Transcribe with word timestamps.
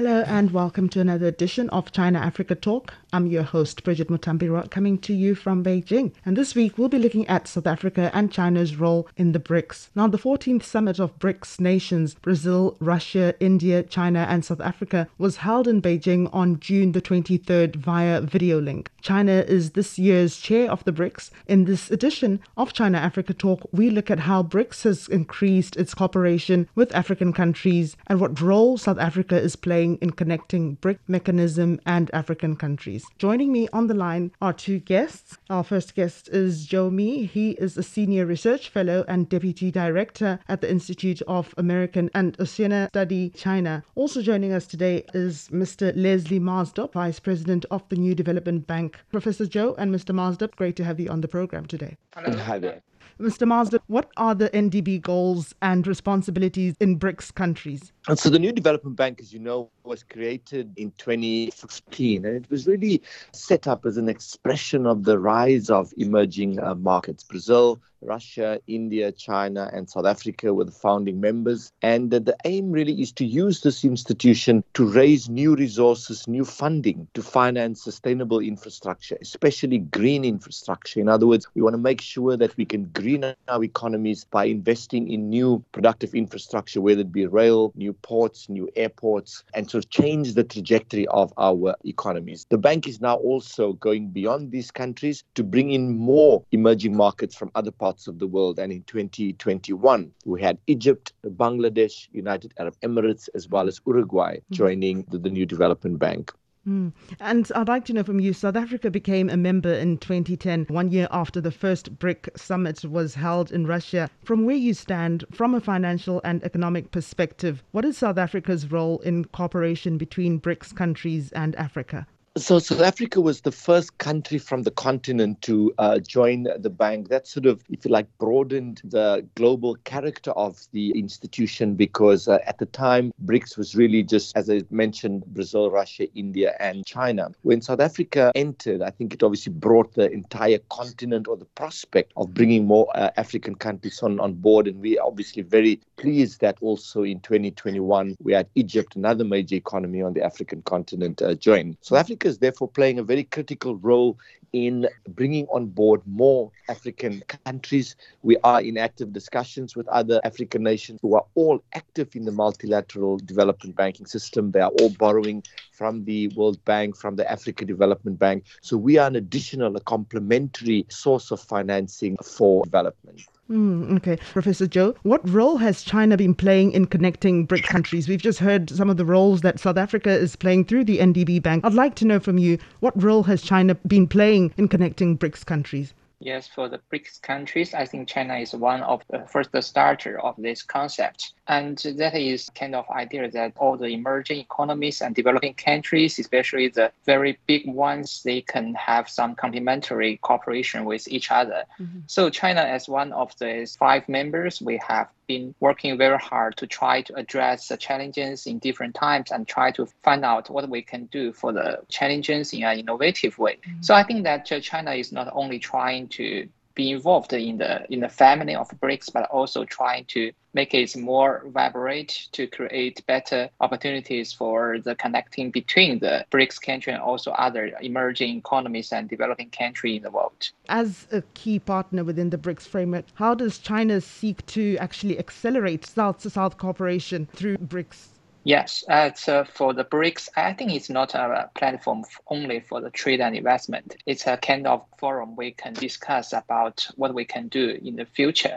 Hello 0.00 0.24
and 0.26 0.50
welcome 0.50 0.88
to 0.88 1.00
another 1.00 1.26
edition 1.26 1.68
of 1.68 1.92
China 1.92 2.20
Africa 2.20 2.54
Talk. 2.54 2.94
I'm 3.12 3.26
your 3.26 3.42
host, 3.42 3.82
Bridget 3.82 4.08
Mutambiro, 4.08 4.70
coming 4.70 4.96
to 4.98 5.12
you 5.12 5.34
from 5.34 5.64
Beijing. 5.64 6.12
And 6.24 6.36
this 6.36 6.54
week 6.54 6.78
we'll 6.78 6.88
be 6.88 6.98
looking 6.98 7.26
at 7.26 7.48
South 7.48 7.66
Africa 7.66 8.08
and 8.14 8.30
China's 8.30 8.76
role 8.76 9.08
in 9.16 9.32
the 9.32 9.40
BRICS. 9.40 9.88
Now, 9.96 10.06
the 10.06 10.18
14th 10.18 10.62
summit 10.62 11.00
of 11.00 11.18
BRICS 11.18 11.58
nations, 11.58 12.14
Brazil, 12.14 12.76
Russia, 12.78 13.34
India, 13.40 13.82
China, 13.82 14.26
and 14.28 14.44
South 14.44 14.60
Africa, 14.60 15.08
was 15.18 15.38
held 15.38 15.66
in 15.66 15.82
Beijing 15.82 16.32
on 16.32 16.60
June 16.60 16.92
the 16.92 17.02
23rd 17.02 17.74
via 17.74 18.20
video 18.20 18.60
link. 18.60 18.92
China 19.02 19.44
is 19.48 19.72
this 19.72 19.98
year's 19.98 20.36
chair 20.36 20.70
of 20.70 20.84
the 20.84 20.92
BRICS. 20.92 21.30
In 21.48 21.64
this 21.64 21.90
edition 21.90 22.38
of 22.56 22.72
China 22.72 22.98
Africa 22.98 23.34
Talk, 23.34 23.68
we 23.72 23.90
look 23.90 24.10
at 24.10 24.20
how 24.20 24.44
BRICS 24.44 24.84
has 24.84 25.08
increased 25.08 25.74
its 25.74 25.94
cooperation 25.94 26.68
with 26.76 26.94
African 26.94 27.32
countries 27.32 27.96
and 28.06 28.20
what 28.20 28.40
role 28.40 28.78
South 28.78 28.98
Africa 28.98 29.36
is 29.36 29.56
playing 29.56 29.96
in 29.96 30.10
connecting 30.10 30.74
BRIC 30.74 31.00
mechanism 31.08 31.80
and 31.84 32.08
African 32.12 32.54
countries. 32.54 32.99
Joining 33.18 33.52
me 33.52 33.68
on 33.72 33.86
the 33.86 33.94
line 33.94 34.32
are 34.40 34.52
two 34.52 34.78
guests. 34.78 35.38
Our 35.48 35.62
first 35.62 35.94
guest 35.94 36.28
is 36.28 36.66
Zhou 36.66 36.92
Mi. 36.92 37.24
He 37.26 37.52
is 37.52 37.76
a 37.76 37.82
senior 37.82 38.26
research 38.26 38.68
fellow 38.68 39.04
and 39.08 39.28
deputy 39.28 39.70
director 39.70 40.38
at 40.48 40.60
the 40.60 40.70
Institute 40.70 41.22
of 41.28 41.54
American 41.58 42.10
and 42.14 42.38
Oceania 42.40 42.88
Study 42.88 43.30
China. 43.30 43.82
Also 43.94 44.22
joining 44.22 44.52
us 44.52 44.66
today 44.66 45.04
is 45.14 45.48
Mr. 45.52 45.92
Leslie 45.94 46.40
Maasdorp, 46.40 46.92
vice 46.92 47.20
president 47.20 47.64
of 47.70 47.88
the 47.88 47.96
New 47.96 48.14
Development 48.14 48.66
Bank. 48.66 48.98
Professor 49.10 49.46
Joe 49.46 49.74
and 49.78 49.94
Mr. 49.94 50.14
Maasdorp, 50.14 50.56
great 50.56 50.76
to 50.76 50.84
have 50.84 50.98
you 50.98 51.08
on 51.08 51.20
the 51.20 51.28
program 51.28 51.66
today. 51.66 51.96
Hello. 52.14 52.36
Hi 52.36 52.58
there. 52.58 52.82
Mr. 53.20 53.46
Maasdorp, 53.46 53.80
what 53.86 54.10
are 54.16 54.34
the 54.34 54.48
NDB 54.48 55.02
goals 55.02 55.54
and 55.60 55.86
responsibilities 55.86 56.74
in 56.80 56.98
BRICS 56.98 57.34
countries? 57.34 57.92
And 58.08 58.18
so 58.18 58.30
the 58.30 58.38
New 58.38 58.50
Development 58.50 58.96
Bank, 58.96 59.20
as 59.20 59.30
you 59.30 59.38
know, 59.38 59.70
was 59.90 60.04
created 60.04 60.72
in 60.76 60.92
2015, 60.98 62.24
and 62.24 62.36
it 62.36 62.48
was 62.48 62.68
really 62.68 63.02
set 63.32 63.66
up 63.66 63.84
as 63.84 63.96
an 63.96 64.08
expression 64.08 64.86
of 64.86 65.02
the 65.02 65.18
rise 65.18 65.68
of 65.68 65.92
emerging 65.96 66.60
uh, 66.60 66.76
markets. 66.76 67.24
Brazil, 67.24 67.80
Russia, 68.02 68.60
India, 68.66 69.12
China, 69.12 69.70
and 69.72 69.88
South 69.88 70.06
Africa 70.06 70.54
were 70.54 70.64
the 70.64 70.70
founding 70.70 71.20
members. 71.20 71.72
And 71.82 72.12
uh, 72.12 72.18
the 72.20 72.36
aim 72.44 72.72
really 72.72 73.00
is 73.00 73.12
to 73.12 73.26
use 73.26 73.60
this 73.60 73.84
institution 73.84 74.64
to 74.74 74.86
raise 74.86 75.28
new 75.28 75.54
resources, 75.54 76.26
new 76.26 76.44
funding 76.44 77.08
to 77.14 77.22
finance 77.22 77.82
sustainable 77.82 78.40
infrastructure, 78.40 79.18
especially 79.20 79.78
green 79.78 80.24
infrastructure. 80.24 81.00
In 81.00 81.08
other 81.08 81.26
words, 81.26 81.46
we 81.54 81.62
want 81.62 81.74
to 81.74 81.78
make 81.78 82.00
sure 82.00 82.36
that 82.36 82.56
we 82.56 82.64
can 82.64 82.84
green 82.84 83.24
our 83.48 83.64
economies 83.64 84.24
by 84.24 84.44
investing 84.46 85.10
in 85.10 85.28
new 85.28 85.62
productive 85.72 86.14
infrastructure, 86.14 86.80
whether 86.80 87.02
it 87.02 87.12
be 87.12 87.26
rail, 87.26 87.72
new 87.74 87.92
ports, 87.92 88.48
new 88.48 88.68
airports, 88.76 89.44
and 89.54 89.70
sort 89.80 89.84
of 89.84 90.04
change 90.04 90.34
the 90.34 90.44
trajectory 90.44 91.06
of 91.08 91.32
our 91.38 91.74
economies. 91.84 92.46
The 92.50 92.58
bank 92.58 92.86
is 92.86 93.00
now 93.00 93.16
also 93.16 93.74
going 93.74 94.10
beyond 94.10 94.50
these 94.50 94.70
countries 94.70 95.24
to 95.34 95.44
bring 95.44 95.70
in 95.70 95.96
more 95.96 96.42
emerging 96.52 96.96
markets 96.96 97.34
from 97.34 97.50
other 97.54 97.70
parts 97.70 98.06
of 98.06 98.18
the 98.18 98.26
world. 98.26 98.58
And 98.58 98.72
in 98.72 98.82
2021, 98.84 100.12
we 100.24 100.42
had 100.42 100.58
Egypt, 100.66 101.12
Bangladesh, 101.24 102.08
United 102.12 102.52
Arab 102.58 102.74
Emirates, 102.82 103.28
as 103.34 103.48
well 103.48 103.68
as 103.68 103.80
Uruguay 103.86 104.36
mm-hmm. 104.36 104.54
joining 104.54 105.04
the, 105.10 105.18
the 105.18 105.30
new 105.30 105.46
development 105.46 105.98
bank. 105.98 106.32
Mm. 106.68 106.92
And 107.18 107.50
I'd 107.54 107.68
like 107.68 107.86
to 107.86 107.94
know 107.94 108.02
from 108.02 108.20
you 108.20 108.34
South 108.34 108.54
Africa 108.54 108.90
became 108.90 109.30
a 109.30 109.36
member 109.36 109.72
in 109.72 109.96
2010, 109.96 110.66
one 110.68 110.90
year 110.90 111.08
after 111.10 111.40
the 111.40 111.50
first 111.50 111.98
BRIC 111.98 112.28
summit 112.36 112.84
was 112.84 113.14
held 113.14 113.50
in 113.50 113.66
Russia. 113.66 114.10
From 114.24 114.44
where 114.44 114.56
you 114.56 114.74
stand, 114.74 115.24
from 115.32 115.54
a 115.54 115.60
financial 115.60 116.20
and 116.22 116.44
economic 116.44 116.90
perspective, 116.90 117.62
what 117.72 117.86
is 117.86 117.96
South 117.96 118.18
Africa's 118.18 118.70
role 118.70 118.98
in 118.98 119.24
cooperation 119.24 119.96
between 119.96 120.38
BRICS 120.38 120.76
countries 120.76 121.32
and 121.32 121.56
Africa? 121.56 122.06
So 122.38 122.60
South 122.60 122.80
Africa 122.80 123.20
was 123.20 123.40
the 123.40 123.50
first 123.50 123.98
country 123.98 124.38
from 124.38 124.62
the 124.62 124.70
continent 124.70 125.42
to 125.42 125.74
uh, 125.78 125.98
join 125.98 126.46
the 126.58 126.70
bank. 126.70 127.08
That 127.08 127.26
sort 127.26 127.44
of, 127.44 127.60
if 127.68 127.84
you 127.84 127.90
like, 127.90 128.06
broadened 128.18 128.82
the 128.84 129.26
global 129.34 129.74
character 129.82 130.30
of 130.30 130.60
the 130.70 130.96
institution 130.96 131.74
because 131.74 132.28
uh, 132.28 132.38
at 132.46 132.58
the 132.58 132.66
time, 132.66 133.12
BRICS 133.24 133.58
was 133.58 133.74
really 133.74 134.04
just, 134.04 134.36
as 134.36 134.48
I 134.48 134.62
mentioned, 134.70 135.26
Brazil, 135.26 135.72
Russia, 135.72 136.06
India, 136.14 136.54
and 136.60 136.86
China. 136.86 137.32
When 137.42 137.60
South 137.60 137.80
Africa 137.80 138.30
entered, 138.36 138.80
I 138.80 138.90
think 138.90 139.12
it 139.12 139.24
obviously 139.24 139.52
brought 139.52 139.94
the 139.94 140.08
entire 140.08 140.58
continent 140.70 141.26
or 141.26 141.36
the 141.36 141.46
prospect 141.56 142.12
of 142.16 142.32
bringing 142.32 142.64
more 142.64 142.86
uh, 142.94 143.10
African 143.16 143.56
countries 143.56 144.04
on, 144.04 144.20
on 144.20 144.34
board. 144.34 144.68
And 144.68 144.80
we 144.80 145.00
are 145.00 145.06
obviously 145.08 145.42
very 145.42 145.80
pleased 145.96 146.40
that 146.42 146.58
also 146.60 147.02
in 147.02 147.18
2021, 147.22 148.14
we 148.22 148.34
had 148.34 148.48
Egypt, 148.54 148.94
another 148.94 149.24
major 149.24 149.56
economy 149.56 150.00
on 150.00 150.14
the 150.14 150.22
African 150.22 150.62
continent, 150.62 151.20
uh, 151.20 151.34
join. 151.34 151.76
South 151.80 151.98
Africa 151.98 152.29
is 152.30 152.38
therefore 152.38 152.68
playing 152.68 152.98
a 152.98 153.02
very 153.02 153.24
critical 153.24 153.76
role 153.76 154.18
in 154.52 154.88
bringing 155.08 155.46
on 155.48 155.66
board 155.66 156.00
more 156.06 156.50
African 156.68 157.22
countries. 157.44 157.96
We 158.22 158.36
are 158.42 158.60
in 158.60 158.78
active 158.78 159.12
discussions 159.12 159.76
with 159.76 159.86
other 159.88 160.20
African 160.24 160.62
nations 160.62 160.98
who 161.02 161.14
are 161.14 161.24
all 161.34 161.62
active 161.74 162.16
in 162.16 162.24
the 162.24 162.32
multilateral 162.32 163.18
development 163.18 163.76
banking 163.76 164.06
system. 164.06 164.50
They 164.50 164.60
are 164.60 164.72
all 164.80 164.90
borrowing 164.98 165.44
from 165.72 166.04
the 166.04 166.28
World 166.28 166.64
Bank, 166.64 166.96
from 166.96 167.16
the 167.16 167.30
Africa 167.30 167.64
Development 167.64 168.18
Bank. 168.18 168.44
So 168.60 168.76
we 168.76 168.98
are 168.98 169.06
an 169.06 169.16
additional, 169.16 169.76
a 169.76 169.80
complementary 169.80 170.86
source 170.88 171.30
of 171.30 171.40
financing 171.40 172.16
for 172.24 172.64
development. 172.64 173.22
Mm, 173.50 173.96
okay. 173.96 174.16
Professor 174.32 174.66
Zhou, 174.66 174.94
what 175.02 175.28
role 175.28 175.56
has 175.56 175.82
China 175.82 176.16
been 176.16 176.36
playing 176.36 176.70
in 176.70 176.86
connecting 176.86 177.46
BRIC 177.46 177.64
countries? 177.64 178.08
We've 178.08 178.22
just 178.22 178.38
heard 178.38 178.70
some 178.70 178.88
of 178.88 178.96
the 178.96 179.04
roles 179.04 179.40
that 179.40 179.58
South 179.58 179.76
Africa 179.76 180.10
is 180.10 180.36
playing 180.36 180.66
through 180.66 180.84
the 180.84 180.98
NDB 180.98 181.42
Bank. 181.42 181.64
I'd 181.64 181.74
like 181.74 181.96
to 181.96 182.04
know 182.04 182.20
from 182.20 182.38
you, 182.38 182.58
what 182.78 183.00
role 183.02 183.24
has 183.24 183.42
China 183.42 183.74
been 183.74 184.06
playing 184.06 184.54
in 184.56 184.68
connecting 184.68 185.18
BRICS 185.18 185.44
countries? 185.44 185.94
Yes, 186.20 186.46
for 186.46 186.68
the 186.68 186.80
BRICS 186.92 187.22
countries, 187.22 187.74
I 187.74 187.86
think 187.86 188.06
China 188.06 188.36
is 188.36 188.52
one 188.52 188.82
of 188.82 189.02
the 189.10 189.26
first 189.26 189.50
starter 189.62 190.20
of 190.20 190.36
this 190.38 190.62
concept. 190.62 191.32
And 191.50 191.76
that 191.96 192.14
is 192.14 192.48
kind 192.54 192.76
of 192.76 192.88
idea 192.90 193.28
that 193.28 193.54
all 193.56 193.76
the 193.76 193.88
emerging 193.88 194.38
economies 194.38 195.00
and 195.00 195.16
developing 195.16 195.54
countries, 195.54 196.16
especially 196.20 196.68
the 196.68 196.92
very 197.06 197.40
big 197.48 197.66
ones, 197.66 198.22
they 198.22 198.40
can 198.40 198.72
have 198.74 199.08
some 199.08 199.34
complementary 199.34 200.18
cooperation 200.18 200.84
with 200.84 201.08
each 201.08 201.32
other. 201.32 201.64
Mm-hmm. 201.80 202.02
So 202.06 202.30
China, 202.30 202.60
as 202.60 202.88
one 202.88 203.12
of 203.12 203.36
the 203.38 203.68
five 203.80 204.08
members, 204.08 204.62
we 204.62 204.80
have 204.86 205.08
been 205.26 205.52
working 205.58 205.98
very 205.98 206.18
hard 206.18 206.56
to 206.58 206.68
try 206.68 207.02
to 207.02 207.14
address 207.16 207.66
the 207.66 207.76
challenges 207.76 208.46
in 208.46 208.60
different 208.60 208.94
times 208.94 209.32
and 209.32 209.48
try 209.48 209.72
to 209.72 209.86
find 210.04 210.24
out 210.24 210.50
what 210.50 210.68
we 210.68 210.82
can 210.82 211.06
do 211.06 211.32
for 211.32 211.52
the 211.52 211.80
challenges 211.88 212.52
in 212.52 212.62
an 212.62 212.78
innovative 212.78 213.36
way. 213.38 213.56
Mm-hmm. 213.56 213.82
So 213.82 213.96
I 213.96 214.04
think 214.04 214.22
that 214.22 214.44
China 214.62 214.92
is 214.92 215.10
not 215.10 215.28
only 215.32 215.58
trying 215.58 216.06
to 216.10 216.48
be 216.80 216.90
involved 216.90 217.32
in 217.32 217.58
the 217.58 217.72
in 217.94 218.00
the 218.00 218.08
family 218.08 218.54
of 218.54 218.66
BRICS, 218.82 219.12
but 219.16 219.24
also 219.38 219.60
trying 219.78 220.04
to 220.16 220.32
make 220.58 220.72
it 220.74 220.96
more 220.96 221.32
vibrant 221.58 222.10
to 222.36 222.42
create 222.56 222.96
better 223.06 223.42
opportunities 223.64 224.32
for 224.40 224.78
the 224.86 224.94
connecting 224.94 225.50
between 225.60 225.98
the 226.04 226.14
BRICS 226.32 226.58
country 226.68 226.92
and 226.94 227.02
also 227.10 227.30
other 227.32 227.64
emerging 227.90 228.38
economies 228.38 228.92
and 228.92 229.08
developing 229.08 229.50
countries 229.50 229.98
in 229.98 230.02
the 230.02 230.10
world. 230.10 230.40
As 230.68 231.06
a 231.12 231.22
key 231.40 231.58
partner 231.58 232.02
within 232.02 232.30
the 232.30 232.38
BRICS 232.38 232.66
framework, 232.72 233.04
how 233.22 233.34
does 233.34 233.58
China 233.58 234.00
seek 234.00 234.38
to 234.56 234.64
actually 234.78 235.18
accelerate 235.24 235.84
South 235.84 236.18
to 236.22 236.30
South 236.30 236.56
cooperation 236.56 237.28
through 237.36 237.58
BRICS? 237.58 238.19
Yes, 238.44 238.84
uh, 238.88 239.12
so 239.14 239.44
for 239.44 239.74
the 239.74 239.84
BRICS, 239.84 240.30
I 240.34 240.54
think 240.54 240.72
it's 240.72 240.88
not 240.88 241.14
a 241.14 241.50
platform 241.54 242.04
only 242.28 242.60
for 242.60 242.80
the 242.80 242.90
trade 242.90 243.20
and 243.20 243.36
investment. 243.36 243.96
It's 244.06 244.26
a 244.26 244.38
kind 244.38 244.66
of 244.66 244.84
forum 244.98 245.36
we 245.36 245.50
can 245.52 245.74
discuss 245.74 246.32
about 246.32 246.86
what 246.96 247.14
we 247.14 247.24
can 247.26 247.48
do 247.48 247.78
in 247.82 247.96
the 247.96 248.06
future. 248.06 248.56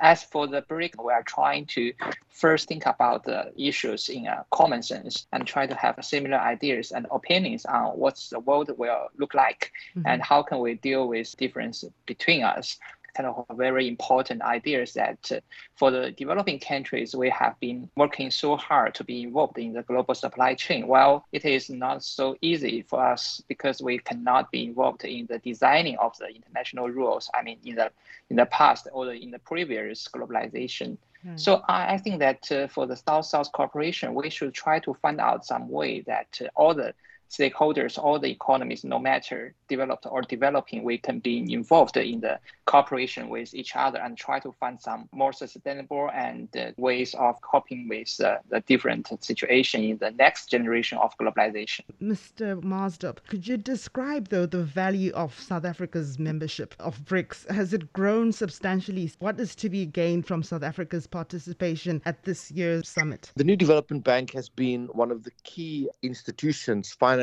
As 0.00 0.22
for 0.22 0.46
the 0.46 0.62
BRIC, 0.62 1.02
we 1.02 1.12
are 1.12 1.24
trying 1.24 1.66
to 1.66 1.92
first 2.30 2.68
think 2.68 2.86
about 2.86 3.24
the 3.24 3.52
issues 3.56 4.08
in 4.08 4.26
a 4.26 4.46
common 4.50 4.82
sense 4.82 5.26
and 5.32 5.46
try 5.46 5.66
to 5.66 5.74
have 5.74 5.98
similar 6.02 6.38
ideas 6.38 6.92
and 6.92 7.06
opinions 7.10 7.66
on 7.66 7.98
what 7.98 8.16
the 8.30 8.38
world 8.40 8.70
will 8.78 9.08
look 9.18 9.34
like 9.34 9.72
mm-hmm. 9.96 10.06
and 10.06 10.22
how 10.22 10.42
can 10.42 10.60
we 10.60 10.74
deal 10.74 11.08
with 11.08 11.36
difference 11.36 11.84
between 12.06 12.44
us 12.44 12.78
kind 13.18 13.28
of 13.28 13.44
a 13.50 13.54
very 13.54 13.88
important 13.88 14.40
idea 14.42 14.80
is 14.80 14.92
that 14.94 15.32
uh, 15.32 15.40
for 15.74 15.90
the 15.90 16.12
developing 16.12 16.60
countries, 16.60 17.16
we 17.16 17.28
have 17.30 17.58
been 17.58 17.90
working 17.96 18.30
so 18.30 18.56
hard 18.56 18.94
to 18.94 19.02
be 19.02 19.22
involved 19.24 19.58
in 19.58 19.72
the 19.72 19.82
global 19.82 20.14
supply 20.14 20.54
chain. 20.54 20.86
Well, 20.86 21.26
it 21.32 21.44
is 21.44 21.68
not 21.68 22.04
so 22.04 22.36
easy 22.40 22.82
for 22.82 23.04
us 23.04 23.42
because 23.48 23.82
we 23.82 23.98
cannot 23.98 24.52
be 24.52 24.64
involved 24.66 25.04
in 25.04 25.26
the 25.26 25.38
designing 25.38 25.96
of 25.98 26.16
the 26.18 26.28
international 26.28 26.88
rules. 26.90 27.28
I 27.34 27.42
mean, 27.42 27.58
in 27.64 27.74
the 27.74 27.90
in 28.30 28.36
the 28.36 28.46
past 28.46 28.86
or 28.92 29.12
in 29.12 29.30
the 29.32 29.40
previous 29.40 30.06
globalization. 30.06 30.96
Hmm. 31.22 31.36
So 31.36 31.62
I, 31.68 31.94
I, 31.94 31.98
think 31.98 32.20
that 32.20 32.52
uh, 32.52 32.68
for 32.68 32.86
the 32.86 32.94
South-South 32.94 33.50
cooperation, 33.50 34.14
we 34.14 34.30
should 34.30 34.54
try 34.54 34.78
to 34.80 34.94
find 35.02 35.18
out 35.20 35.44
some 35.44 35.68
way 35.68 36.02
that 36.02 36.40
uh, 36.40 36.46
all 36.54 36.74
the 36.74 36.94
stakeholders, 37.30 37.98
all 37.98 38.18
the 38.18 38.30
economies, 38.30 38.84
no 38.84 38.98
matter 38.98 39.54
developed 39.68 40.06
or 40.10 40.22
developing, 40.22 40.82
we 40.82 40.98
can 40.98 41.18
be 41.18 41.52
involved 41.52 41.96
in 41.96 42.20
the 42.20 42.38
cooperation 42.64 43.28
with 43.28 43.54
each 43.54 43.76
other 43.76 43.98
and 43.98 44.16
try 44.16 44.38
to 44.40 44.52
find 44.52 44.80
some 44.80 45.08
more 45.12 45.32
sustainable 45.32 46.10
and 46.14 46.48
uh, 46.56 46.70
ways 46.76 47.14
of 47.14 47.40
coping 47.42 47.86
with 47.88 48.18
uh, 48.20 48.36
the 48.50 48.60
different 48.62 49.08
situation 49.22 49.82
in 49.82 49.98
the 49.98 50.10
next 50.12 50.46
generation 50.46 50.98
of 50.98 51.16
globalization. 51.18 51.80
Mr. 52.02 52.60
Maasdorp, 52.62 53.18
could 53.28 53.46
you 53.46 53.56
describe 53.56 54.28
though 54.28 54.46
the 54.46 54.62
value 54.62 55.12
of 55.12 55.38
South 55.38 55.64
Africa's 55.64 56.18
membership 56.18 56.74
of 56.78 56.98
BRICS? 57.04 57.50
Has 57.50 57.72
it 57.72 57.92
grown 57.92 58.32
substantially? 58.32 59.10
What 59.18 59.38
is 59.38 59.54
to 59.56 59.68
be 59.68 59.86
gained 59.86 60.26
from 60.26 60.42
South 60.42 60.62
Africa's 60.62 61.06
participation 61.06 62.00
at 62.04 62.24
this 62.24 62.50
year's 62.50 62.88
summit? 62.88 63.32
The 63.36 63.44
New 63.44 63.56
Development 63.56 64.02
Bank 64.02 64.32
has 64.32 64.48
been 64.48 64.86
one 64.88 65.10
of 65.10 65.24
the 65.24 65.30
key 65.44 65.88
institutions 66.02 66.92
financing 66.92 67.17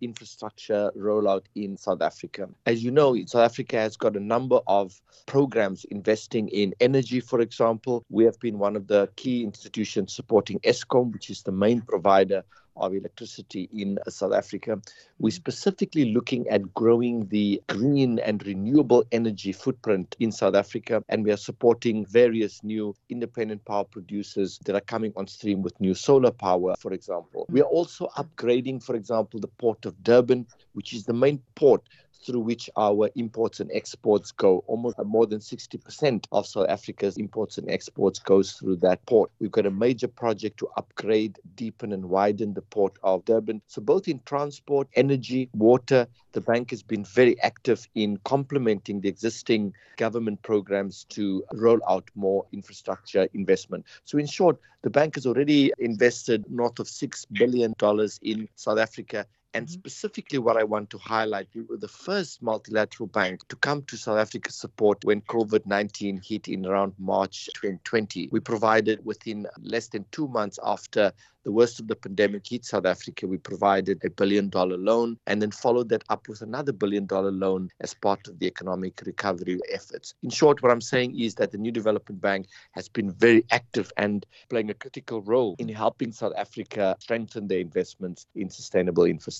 infrastructure 0.00 0.90
rollout 0.96 1.44
in 1.54 1.76
South 1.76 2.02
Africa. 2.02 2.48
As 2.66 2.82
you 2.82 2.90
know, 2.90 3.16
South 3.26 3.42
Africa 3.50 3.76
has 3.76 3.96
got 3.96 4.16
a 4.16 4.20
number 4.20 4.60
of 4.66 5.00
programs 5.26 5.84
investing 5.86 6.48
in 6.48 6.74
energy, 6.80 7.20
for 7.20 7.40
example. 7.40 8.04
We 8.10 8.24
have 8.24 8.38
been 8.40 8.58
one 8.58 8.76
of 8.76 8.86
the 8.86 9.08
key 9.16 9.44
institutions 9.44 10.14
supporting 10.14 10.58
Eskom, 10.60 11.12
which 11.12 11.30
is 11.30 11.42
the 11.42 11.52
main 11.52 11.80
provider 11.82 12.44
of 12.80 12.94
electricity 12.94 13.68
in 13.72 13.98
South 14.08 14.32
Africa. 14.32 14.80
We're 15.18 15.30
mm. 15.30 15.32
specifically 15.32 16.12
looking 16.12 16.48
at 16.48 16.74
growing 16.74 17.26
the 17.28 17.62
green 17.68 18.18
and 18.18 18.44
renewable 18.46 19.04
energy 19.12 19.52
footprint 19.52 20.16
in 20.18 20.32
South 20.32 20.54
Africa, 20.54 21.02
and 21.08 21.24
we 21.24 21.32
are 21.32 21.36
supporting 21.36 22.06
various 22.06 22.62
new 22.62 22.94
independent 23.08 23.64
power 23.64 23.84
producers 23.84 24.58
that 24.64 24.74
are 24.74 24.80
coming 24.80 25.12
on 25.16 25.26
stream 25.26 25.62
with 25.62 25.80
new 25.80 25.94
solar 25.94 26.30
power, 26.30 26.74
for 26.78 26.92
example. 26.92 27.46
Mm. 27.48 27.54
We 27.54 27.60
are 27.60 27.72
also 27.78 28.08
upgrading, 28.16 28.82
for 28.82 28.94
example, 28.94 29.40
the 29.40 29.48
port 29.48 29.86
of 29.86 30.02
Durban, 30.02 30.46
which 30.72 30.92
is 30.92 31.04
the 31.04 31.12
main 31.12 31.42
port 31.54 31.82
through 32.24 32.40
which 32.40 32.68
our 32.76 33.10
imports 33.14 33.60
and 33.60 33.70
exports 33.72 34.32
go. 34.32 34.64
Almost 34.66 34.98
more 35.04 35.26
than 35.26 35.40
60% 35.40 36.26
of 36.32 36.46
South 36.46 36.68
Africa's 36.68 37.16
imports 37.16 37.58
and 37.58 37.70
exports 37.70 38.18
goes 38.18 38.52
through 38.52 38.76
that 38.76 39.04
port. 39.06 39.30
We've 39.38 39.50
got 39.50 39.66
a 39.66 39.70
major 39.70 40.08
project 40.08 40.58
to 40.58 40.68
upgrade, 40.76 41.38
deepen 41.54 41.92
and 41.92 42.06
widen 42.06 42.54
the 42.54 42.62
port 42.70 42.96
of 43.02 43.24
Durban. 43.24 43.62
So 43.66 43.80
both 43.82 44.08
in 44.08 44.20
transport, 44.24 44.88
energy, 44.94 45.48
water, 45.54 46.06
the 46.32 46.40
bank 46.40 46.70
has 46.70 46.82
been 46.82 47.04
very 47.04 47.40
active 47.40 47.88
in 47.94 48.18
complementing 48.24 49.00
the 49.00 49.08
existing 49.08 49.72
government 49.96 50.42
programs 50.42 51.04
to 51.10 51.44
roll 51.54 51.80
out 51.88 52.10
more 52.14 52.46
infrastructure 52.52 53.28
investment. 53.34 53.84
So 54.04 54.18
in 54.18 54.26
short, 54.26 54.58
the 54.82 54.90
bank 54.90 55.16
has 55.16 55.26
already 55.26 55.72
invested 55.78 56.44
north 56.48 56.78
of 56.78 56.86
$6 56.86 57.26
billion 57.32 57.74
in 58.22 58.48
South 58.54 58.78
Africa 58.78 59.26
and 59.54 59.66
mm-hmm. 59.66 59.72
specifically, 59.72 60.38
what 60.38 60.56
I 60.56 60.64
want 60.64 60.90
to 60.90 60.98
highlight, 60.98 61.48
we 61.54 61.62
were 61.62 61.76
the 61.76 61.88
first 61.88 62.42
multilateral 62.42 63.06
bank 63.06 63.46
to 63.48 63.56
come 63.56 63.82
to 63.84 63.96
South 63.96 64.18
Africa's 64.18 64.56
support 64.56 65.04
when 65.04 65.20
COVID 65.22 65.66
19 65.66 66.20
hit 66.24 66.48
in 66.48 66.66
around 66.66 66.94
March 66.98 67.46
2020. 67.54 68.28
We 68.30 68.40
provided 68.40 69.04
within 69.04 69.46
less 69.60 69.88
than 69.88 70.04
two 70.10 70.28
months 70.28 70.58
after 70.62 71.12
the 71.48 71.52
worst 71.52 71.80
of 71.80 71.88
the 71.88 71.96
pandemic 71.96 72.46
hit 72.46 72.66
South 72.66 72.84
Africa, 72.84 73.26
we 73.26 73.38
provided 73.38 74.04
a 74.04 74.10
billion 74.10 74.50
dollar 74.50 74.76
loan 74.76 75.18
and 75.26 75.40
then 75.40 75.50
followed 75.50 75.88
that 75.88 76.04
up 76.10 76.28
with 76.28 76.42
another 76.42 76.72
billion 76.72 77.06
dollar 77.06 77.30
loan 77.30 77.70
as 77.80 77.94
part 77.94 78.28
of 78.28 78.38
the 78.38 78.46
economic 78.46 79.00
recovery 79.06 79.58
efforts. 79.72 80.12
In 80.22 80.28
short, 80.28 80.62
what 80.62 80.70
I'm 80.70 80.82
saying 80.82 81.18
is 81.18 81.36
that 81.36 81.50
the 81.50 81.56
New 81.56 81.72
Development 81.72 82.20
Bank 82.20 82.48
has 82.72 82.90
been 82.90 83.12
very 83.12 83.46
active 83.50 83.90
and 83.96 84.26
playing 84.50 84.68
a 84.68 84.74
critical 84.74 85.22
role 85.22 85.56
in 85.58 85.70
helping 85.70 86.12
South 86.12 86.34
Africa 86.36 86.94
strengthen 86.98 87.48
their 87.48 87.60
investments 87.60 88.26
in 88.34 88.50
sustainable 88.50 89.04
infrastructure. 89.04 89.37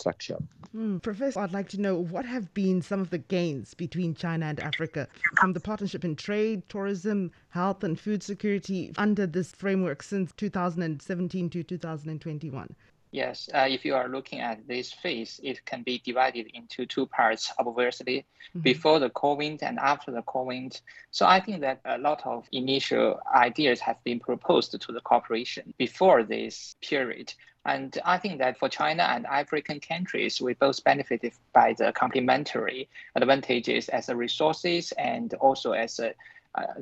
Mm, 0.76 1.02
Professor, 1.02 1.40
I'd 1.40 1.52
like 1.52 1.68
to 1.70 1.80
know 1.80 1.96
what 1.96 2.24
have 2.24 2.52
been 2.54 2.82
some 2.82 3.00
of 3.00 3.10
the 3.10 3.18
gains 3.18 3.74
between 3.74 4.14
China 4.14 4.46
and 4.46 4.60
Africa 4.60 5.08
from 5.38 5.52
the 5.52 5.60
partnership 5.60 6.04
in 6.04 6.16
trade, 6.16 6.62
tourism, 6.68 7.32
health, 7.50 7.82
and 7.82 7.98
food 7.98 8.22
security 8.22 8.92
under 8.96 9.26
this 9.26 9.52
framework 9.52 10.02
since 10.02 10.32
2017 10.32 11.50
to 11.50 11.62
2021? 11.62 12.76
Yes, 13.10 13.48
uh, 13.54 13.66
if 13.68 13.84
you 13.84 13.94
are 13.94 14.08
looking 14.08 14.40
at 14.40 14.66
this 14.68 14.92
phase, 14.92 15.40
it 15.42 15.64
can 15.64 15.82
be 15.82 15.98
divided 15.98 16.48
into 16.52 16.84
two 16.84 17.06
parts, 17.06 17.52
obviously, 17.58 18.18
mm-hmm. 18.50 18.60
before 18.60 18.98
the 18.98 19.08
COVID 19.10 19.62
and 19.62 19.78
after 19.78 20.10
the 20.10 20.22
COVID. 20.22 20.78
So 21.10 21.26
I 21.26 21.40
think 21.40 21.62
that 21.62 21.80
a 21.86 21.96
lot 21.96 22.26
of 22.26 22.46
initial 22.52 23.18
ideas 23.34 23.80
have 23.80 24.02
been 24.04 24.20
proposed 24.20 24.78
to 24.78 24.92
the 24.92 25.00
corporation 25.00 25.72
before 25.78 26.22
this 26.22 26.76
period. 26.82 27.32
And 27.68 27.98
I 28.06 28.16
think 28.16 28.38
that 28.38 28.58
for 28.58 28.70
China 28.70 29.02
and 29.02 29.26
African 29.26 29.78
countries, 29.78 30.40
we 30.40 30.54
both 30.54 30.82
benefited 30.84 31.34
by 31.52 31.74
the 31.74 31.92
complementary 31.92 32.88
advantages 33.14 33.90
as 33.90 34.08
a 34.08 34.16
resources 34.16 34.92
and 34.92 35.34
also 35.34 35.72
as 35.72 35.98
a 35.98 36.14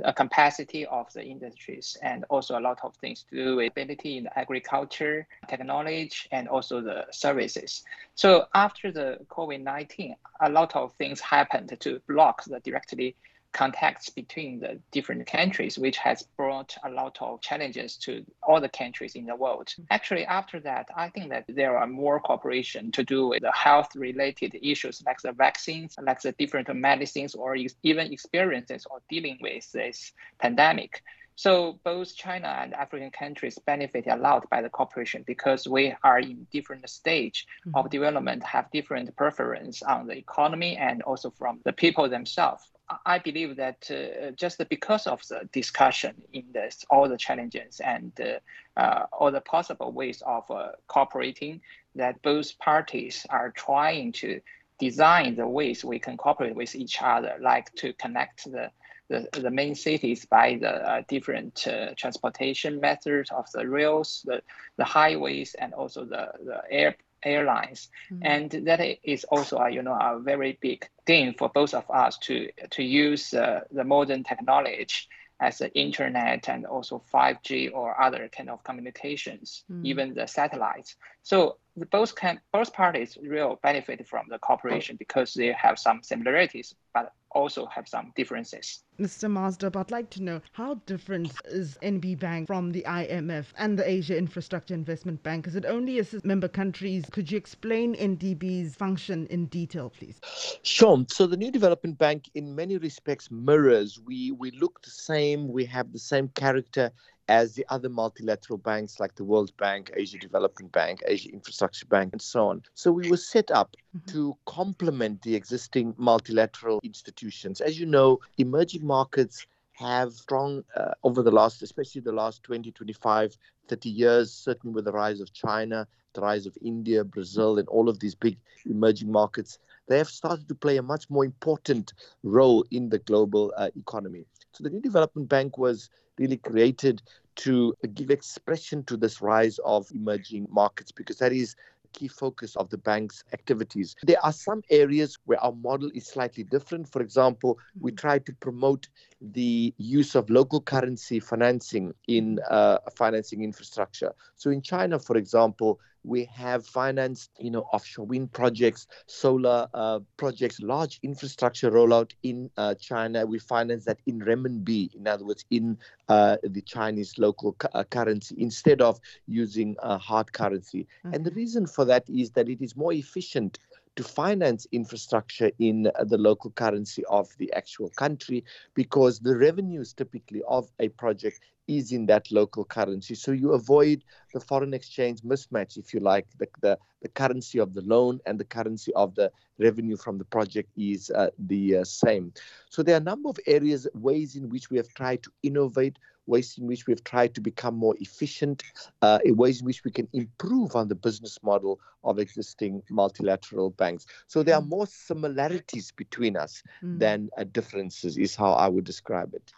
a 0.04 0.12
capacity 0.12 0.86
of 0.86 1.12
the 1.12 1.22
industries 1.22 1.98
and 2.00 2.24
also 2.30 2.58
a 2.58 2.60
lot 2.60 2.78
of 2.82 2.94
things 2.96 3.24
to 3.28 3.36
do 3.36 3.56
with 3.56 3.72
ability 3.72 4.16
in 4.16 4.28
agriculture, 4.36 5.26
technology, 5.48 6.10
and 6.30 6.48
also 6.48 6.80
the 6.80 7.04
services. 7.10 7.82
So 8.14 8.46
after 8.54 8.90
the 8.90 9.18
COVID-19, 9.28 10.14
a 10.40 10.50
lot 10.50 10.74
of 10.76 10.92
things 10.94 11.20
happened 11.20 11.76
to 11.78 12.00
block 12.08 12.44
the 12.44 12.60
directly 12.60 13.16
contacts 13.56 14.10
between 14.10 14.60
the 14.60 14.78
different 14.92 15.26
countries, 15.26 15.78
which 15.78 15.96
has 15.96 16.22
brought 16.36 16.76
a 16.84 16.90
lot 16.90 17.16
of 17.22 17.40
challenges 17.40 17.96
to 17.96 18.22
all 18.42 18.60
the 18.60 18.68
countries 18.68 19.14
in 19.14 19.24
the 19.24 19.34
world. 19.34 19.74
Actually, 19.90 20.26
after 20.26 20.60
that, 20.60 20.86
I 20.94 21.08
think 21.08 21.30
that 21.30 21.46
there 21.48 21.78
are 21.78 21.86
more 21.86 22.20
cooperation 22.20 22.92
to 22.92 23.02
do 23.02 23.28
with 23.28 23.42
the 23.42 23.52
health 23.52 23.96
related 23.96 24.54
issues 24.62 25.02
like 25.06 25.20
the 25.22 25.32
vaccines, 25.32 25.96
like 26.02 26.20
the 26.20 26.32
different 26.32 26.68
medicines, 26.76 27.34
or 27.34 27.56
even 27.82 28.12
experiences 28.12 28.86
or 28.90 29.00
dealing 29.08 29.38
with 29.40 29.72
this 29.72 30.12
pandemic. 30.38 31.02
So 31.36 31.78
both 31.84 32.14
China 32.14 32.48
and 32.48 32.74
African 32.74 33.10
countries 33.10 33.58
benefit 33.58 34.06
a 34.06 34.16
lot 34.16 34.48
by 34.50 34.60
the 34.62 34.70
cooperation 34.70 35.22
because 35.26 35.66
we 35.66 35.94
are 36.02 36.18
in 36.18 36.46
different 36.50 36.88
stage 36.90 37.46
mm-hmm. 37.66 37.76
of 37.76 37.90
development, 37.90 38.42
have 38.42 38.70
different 38.70 39.14
preference 39.16 39.82
on 39.82 40.06
the 40.06 40.16
economy 40.16 40.76
and 40.76 41.02
also 41.02 41.30
from 41.30 41.60
the 41.64 41.72
people 41.72 42.08
themselves. 42.08 42.70
I 43.04 43.18
believe 43.18 43.56
that 43.56 43.90
uh, 43.90 44.30
just 44.32 44.62
because 44.68 45.06
of 45.06 45.20
the 45.28 45.48
discussion 45.52 46.14
in 46.32 46.44
this, 46.52 46.84
all 46.88 47.08
the 47.08 47.16
challenges 47.16 47.80
and 47.80 48.12
uh, 48.20 48.80
uh, 48.80 49.06
all 49.12 49.32
the 49.32 49.40
possible 49.40 49.90
ways 49.92 50.22
of 50.24 50.48
uh, 50.50 50.68
cooperating, 50.86 51.60
that 51.96 52.22
both 52.22 52.56
parties 52.58 53.26
are 53.30 53.50
trying 53.50 54.12
to 54.12 54.40
design 54.78 55.34
the 55.34 55.48
ways 55.48 55.84
we 55.84 55.98
can 55.98 56.16
cooperate 56.16 56.54
with 56.54 56.74
each 56.74 57.02
other, 57.02 57.36
like 57.40 57.74
to 57.74 57.92
connect 57.94 58.50
the 58.50 58.70
the, 59.08 59.28
the 59.32 59.50
main 59.50 59.74
cities 59.74 60.26
by 60.26 60.58
the 60.60 60.68
uh, 60.68 61.02
different 61.08 61.66
uh, 61.68 61.94
transportation 61.96 62.80
methods 62.80 63.30
of 63.30 63.50
the 63.52 63.68
rails, 63.68 64.22
the, 64.24 64.42
the 64.78 64.84
highways, 64.84 65.54
and 65.54 65.72
also 65.74 66.04
the, 66.04 66.28
the 66.44 66.60
air 66.70 66.96
airlines, 67.26 67.88
mm-hmm. 68.10 68.22
and 68.22 68.50
that 68.66 68.80
is 69.02 69.24
also 69.24 69.58
a, 69.58 69.70
you 69.70 69.82
know 69.82 69.94
a 69.94 70.18
very 70.20 70.58
big 70.60 70.88
thing 71.06 71.34
for 71.38 71.48
both 71.48 71.74
of 71.74 71.84
us 71.90 72.16
to 72.18 72.50
to 72.70 72.82
use 72.82 73.34
uh, 73.34 73.60
the 73.70 73.84
modern 73.84 74.22
technology 74.24 75.08
as 75.38 75.58
the 75.58 75.72
internet 75.74 76.48
and 76.48 76.64
also 76.64 77.02
5G 77.12 77.70
or 77.74 78.00
other 78.00 78.28
kind 78.34 78.48
of 78.48 78.64
communications, 78.64 79.64
mm. 79.70 79.84
even 79.84 80.14
the 80.14 80.26
satellites. 80.26 80.96
So 81.22 81.58
both 81.90 82.14
can 82.14 82.40
both 82.52 82.72
parties 82.72 83.18
will 83.20 83.58
benefit 83.62 84.06
from 84.06 84.26
the 84.28 84.38
cooperation 84.38 84.96
because 84.96 85.34
they 85.34 85.52
have 85.52 85.78
some 85.78 86.02
similarities, 86.02 86.74
but 86.94 87.12
also 87.30 87.66
have 87.66 87.86
some 87.86 88.12
differences. 88.16 88.82
Mr. 88.98 89.30
Maasdorp, 89.30 89.76
I'd 89.76 89.90
like 89.90 90.08
to 90.10 90.22
know 90.22 90.40
how 90.52 90.80
different 90.86 91.32
is 91.44 91.76
NB 91.82 92.18
Bank 92.18 92.46
from 92.46 92.72
the 92.72 92.82
IMF 92.88 93.46
and 93.58 93.78
the 93.78 93.86
Asia 93.86 94.16
Infrastructure 94.16 94.72
Investment 94.72 95.22
Bank? 95.22 95.46
Is 95.46 95.54
it 95.54 95.66
only 95.66 95.98
assist 95.98 96.24
member 96.24 96.48
countries? 96.48 97.04
Could 97.12 97.30
you 97.30 97.36
explain 97.36 97.94
NDB's 97.94 98.74
function 98.74 99.26
in 99.26 99.46
detail, 99.46 99.90
please? 99.90 100.18
Sure. 100.62 101.04
So 101.08 101.26
the 101.26 101.36
New 101.36 101.50
Development 101.50 101.98
Bank, 101.98 102.30
in 102.34 102.54
many 102.54 102.78
respects, 102.78 103.30
mirrors. 103.30 104.00
We 104.00 104.32
we 104.32 104.50
look 104.52 104.82
the 104.82 104.90
same. 104.90 105.48
We 105.48 105.66
have 105.66 105.92
the 105.92 105.98
same 105.98 106.28
character 106.28 106.90
as 107.28 107.54
the 107.54 107.66
other 107.68 107.88
multilateral 107.88 108.58
banks 108.58 109.00
like 109.00 109.14
the 109.14 109.24
World 109.24 109.56
Bank, 109.56 109.90
Asia 109.94 110.18
Development 110.18 110.70
Bank, 110.70 111.02
Asia 111.06 111.30
Infrastructure 111.30 111.86
Bank, 111.86 112.12
and 112.12 112.22
so 112.22 112.48
on. 112.48 112.62
So 112.74 112.92
we 112.92 113.10
were 113.10 113.16
set 113.16 113.50
up 113.50 113.76
mm-hmm. 113.96 114.12
to 114.12 114.36
complement 114.46 115.22
the 115.22 115.34
existing 115.34 115.94
multilateral 115.96 116.80
institutions. 116.84 117.60
As 117.60 117.78
you 117.80 117.86
know, 117.86 118.20
emerging 118.38 118.86
markets 118.86 119.46
have 119.72 120.12
strong 120.12 120.64
uh, 120.76 120.92
over 121.02 121.22
the 121.22 121.30
last, 121.30 121.62
especially 121.62 122.00
the 122.00 122.12
last 122.12 122.42
20, 122.44 122.70
25, 122.70 123.36
30 123.68 123.90
years, 123.90 124.32
certainly 124.32 124.74
with 124.74 124.84
the 124.84 124.92
rise 124.92 125.20
of 125.20 125.32
China, 125.32 125.86
the 126.14 126.20
rise 126.20 126.46
of 126.46 126.56
India, 126.62 127.04
Brazil, 127.04 127.58
and 127.58 127.68
all 127.68 127.88
of 127.88 128.00
these 128.00 128.14
big 128.14 128.38
emerging 128.64 129.10
markets, 129.10 129.58
they 129.86 129.98
have 129.98 130.08
started 130.08 130.48
to 130.48 130.54
play 130.54 130.78
a 130.78 130.82
much 130.82 131.08
more 131.10 131.24
important 131.24 131.92
role 132.22 132.64
in 132.70 132.88
the 132.88 132.98
global 132.98 133.52
uh, 133.56 133.68
economy. 133.76 134.24
So 134.56 134.64
the 134.64 134.70
New 134.70 134.80
Development 134.80 135.28
Bank 135.28 135.58
was 135.58 135.90
really 136.18 136.38
created 136.38 137.02
to 137.36 137.74
give 137.92 138.10
expression 138.10 138.82
to 138.84 138.96
this 138.96 139.20
rise 139.20 139.58
of 139.58 139.86
emerging 139.92 140.48
markets 140.50 140.90
because 140.90 141.18
that 141.18 141.32
is 141.34 141.56
a 141.84 141.88
key 141.88 142.08
focus 142.08 142.56
of 142.56 142.70
the 142.70 142.78
bank's 142.78 143.22
activities. 143.34 143.96
There 144.02 144.24
are 144.24 144.32
some 144.32 144.62
areas 144.70 145.18
where 145.26 145.38
our 145.44 145.52
model 145.52 145.90
is 145.94 146.06
slightly 146.06 146.42
different. 146.42 146.90
For 146.90 147.02
example, 147.02 147.58
we 147.78 147.90
mm-hmm. 147.90 147.96
try 147.96 148.18
to 148.20 148.32
promote 148.36 148.88
the 149.20 149.74
use 149.76 150.14
of 150.14 150.30
local 150.30 150.62
currency 150.62 151.20
financing 151.20 151.92
in 152.08 152.40
uh, 152.48 152.78
financing 152.96 153.44
infrastructure. 153.44 154.14
So 154.36 154.48
in 154.48 154.62
China, 154.62 154.98
for 154.98 155.18
example, 155.18 155.80
we 156.06 156.24
have 156.26 156.64
financed, 156.64 157.30
you 157.38 157.50
know, 157.50 157.66
offshore 157.72 158.06
wind 158.06 158.32
projects, 158.32 158.86
solar 159.06 159.66
uh, 159.74 159.98
projects, 160.16 160.60
large 160.60 161.00
infrastructure 161.02 161.70
rollout 161.70 162.12
in 162.22 162.48
uh, 162.56 162.74
China. 162.74 163.26
We 163.26 163.40
finance 163.40 163.84
that 163.86 163.98
in 164.06 164.20
renminbi, 164.20 164.94
in 164.94 165.08
other 165.08 165.24
words, 165.24 165.44
in 165.50 165.76
uh, 166.08 166.36
the 166.44 166.62
Chinese 166.62 167.18
local 167.18 167.54
cu- 167.54 167.68
uh, 167.74 167.84
currency 167.84 168.36
instead 168.38 168.80
of 168.80 169.00
using 169.26 169.76
hard 169.82 170.32
currency. 170.32 170.86
Mm-hmm. 171.04 171.14
And 171.14 171.24
the 171.24 171.32
reason 171.32 171.66
for 171.66 171.84
that 171.86 172.08
is 172.08 172.30
that 172.30 172.48
it 172.48 172.62
is 172.62 172.76
more 172.76 172.92
efficient 172.92 173.58
to 173.96 174.04
finance 174.04 174.66
infrastructure 174.72 175.50
in 175.58 175.90
the 176.04 176.18
local 176.18 176.50
currency 176.50 177.02
of 177.06 177.28
the 177.38 177.52
actual 177.54 177.88
country 177.90 178.44
because 178.74 179.18
the 179.18 179.36
revenues 179.36 179.92
typically 179.92 180.42
of 180.46 180.70
a 180.78 180.88
project 180.90 181.40
is 181.68 181.92
in 181.92 182.06
that 182.06 182.30
local 182.30 182.64
currency. 182.64 183.14
So 183.14 183.32
you 183.32 183.52
avoid 183.52 184.04
the 184.32 184.40
foreign 184.40 184.74
exchange 184.74 185.20
mismatch, 185.22 185.76
if 185.76 185.92
you 185.92 186.00
like, 186.00 186.26
the, 186.38 186.46
the, 186.60 186.78
the 187.02 187.08
currency 187.08 187.58
of 187.58 187.74
the 187.74 187.82
loan 187.82 188.20
and 188.26 188.38
the 188.38 188.44
currency 188.44 188.92
of 188.94 189.14
the 189.14 189.32
revenue 189.58 189.96
from 189.96 190.18
the 190.18 190.24
project 190.24 190.70
is 190.76 191.10
uh, 191.10 191.30
the 191.38 191.78
uh, 191.78 191.84
same. 191.84 192.32
So 192.70 192.82
there 192.82 192.94
are 192.94 193.00
a 193.00 193.04
number 193.04 193.28
of 193.28 193.38
areas, 193.46 193.86
ways 193.94 194.36
in 194.36 194.48
which 194.48 194.70
we 194.70 194.76
have 194.76 194.88
tried 194.94 195.22
to 195.24 195.30
innovate, 195.42 195.98
ways 196.26 196.58
in 196.58 196.66
which 196.66 196.86
we've 196.86 197.04
tried 197.04 197.34
to 197.34 197.40
become 197.40 197.74
more 197.76 197.94
efficient, 198.00 198.62
uh, 199.02 199.18
ways 199.26 199.60
in 199.60 199.66
which 199.66 199.84
we 199.84 199.90
can 199.90 200.08
improve 200.12 200.76
on 200.76 200.88
the 200.88 200.94
business 200.94 201.38
model 201.42 201.80
of 202.04 202.18
existing 202.18 202.82
multilateral 202.90 203.70
banks. 203.70 204.06
So 204.26 204.42
there 204.42 204.56
are 204.56 204.62
mm. 204.62 204.68
more 204.68 204.86
similarities 204.86 205.92
between 205.92 206.36
us 206.36 206.62
mm. 206.82 206.98
than 206.98 207.30
uh, 207.36 207.44
differences, 207.44 208.16
is 208.16 208.36
how 208.36 208.52
I 208.52 208.68
would 208.68 208.84
describe 208.84 209.34
it. 209.34 209.52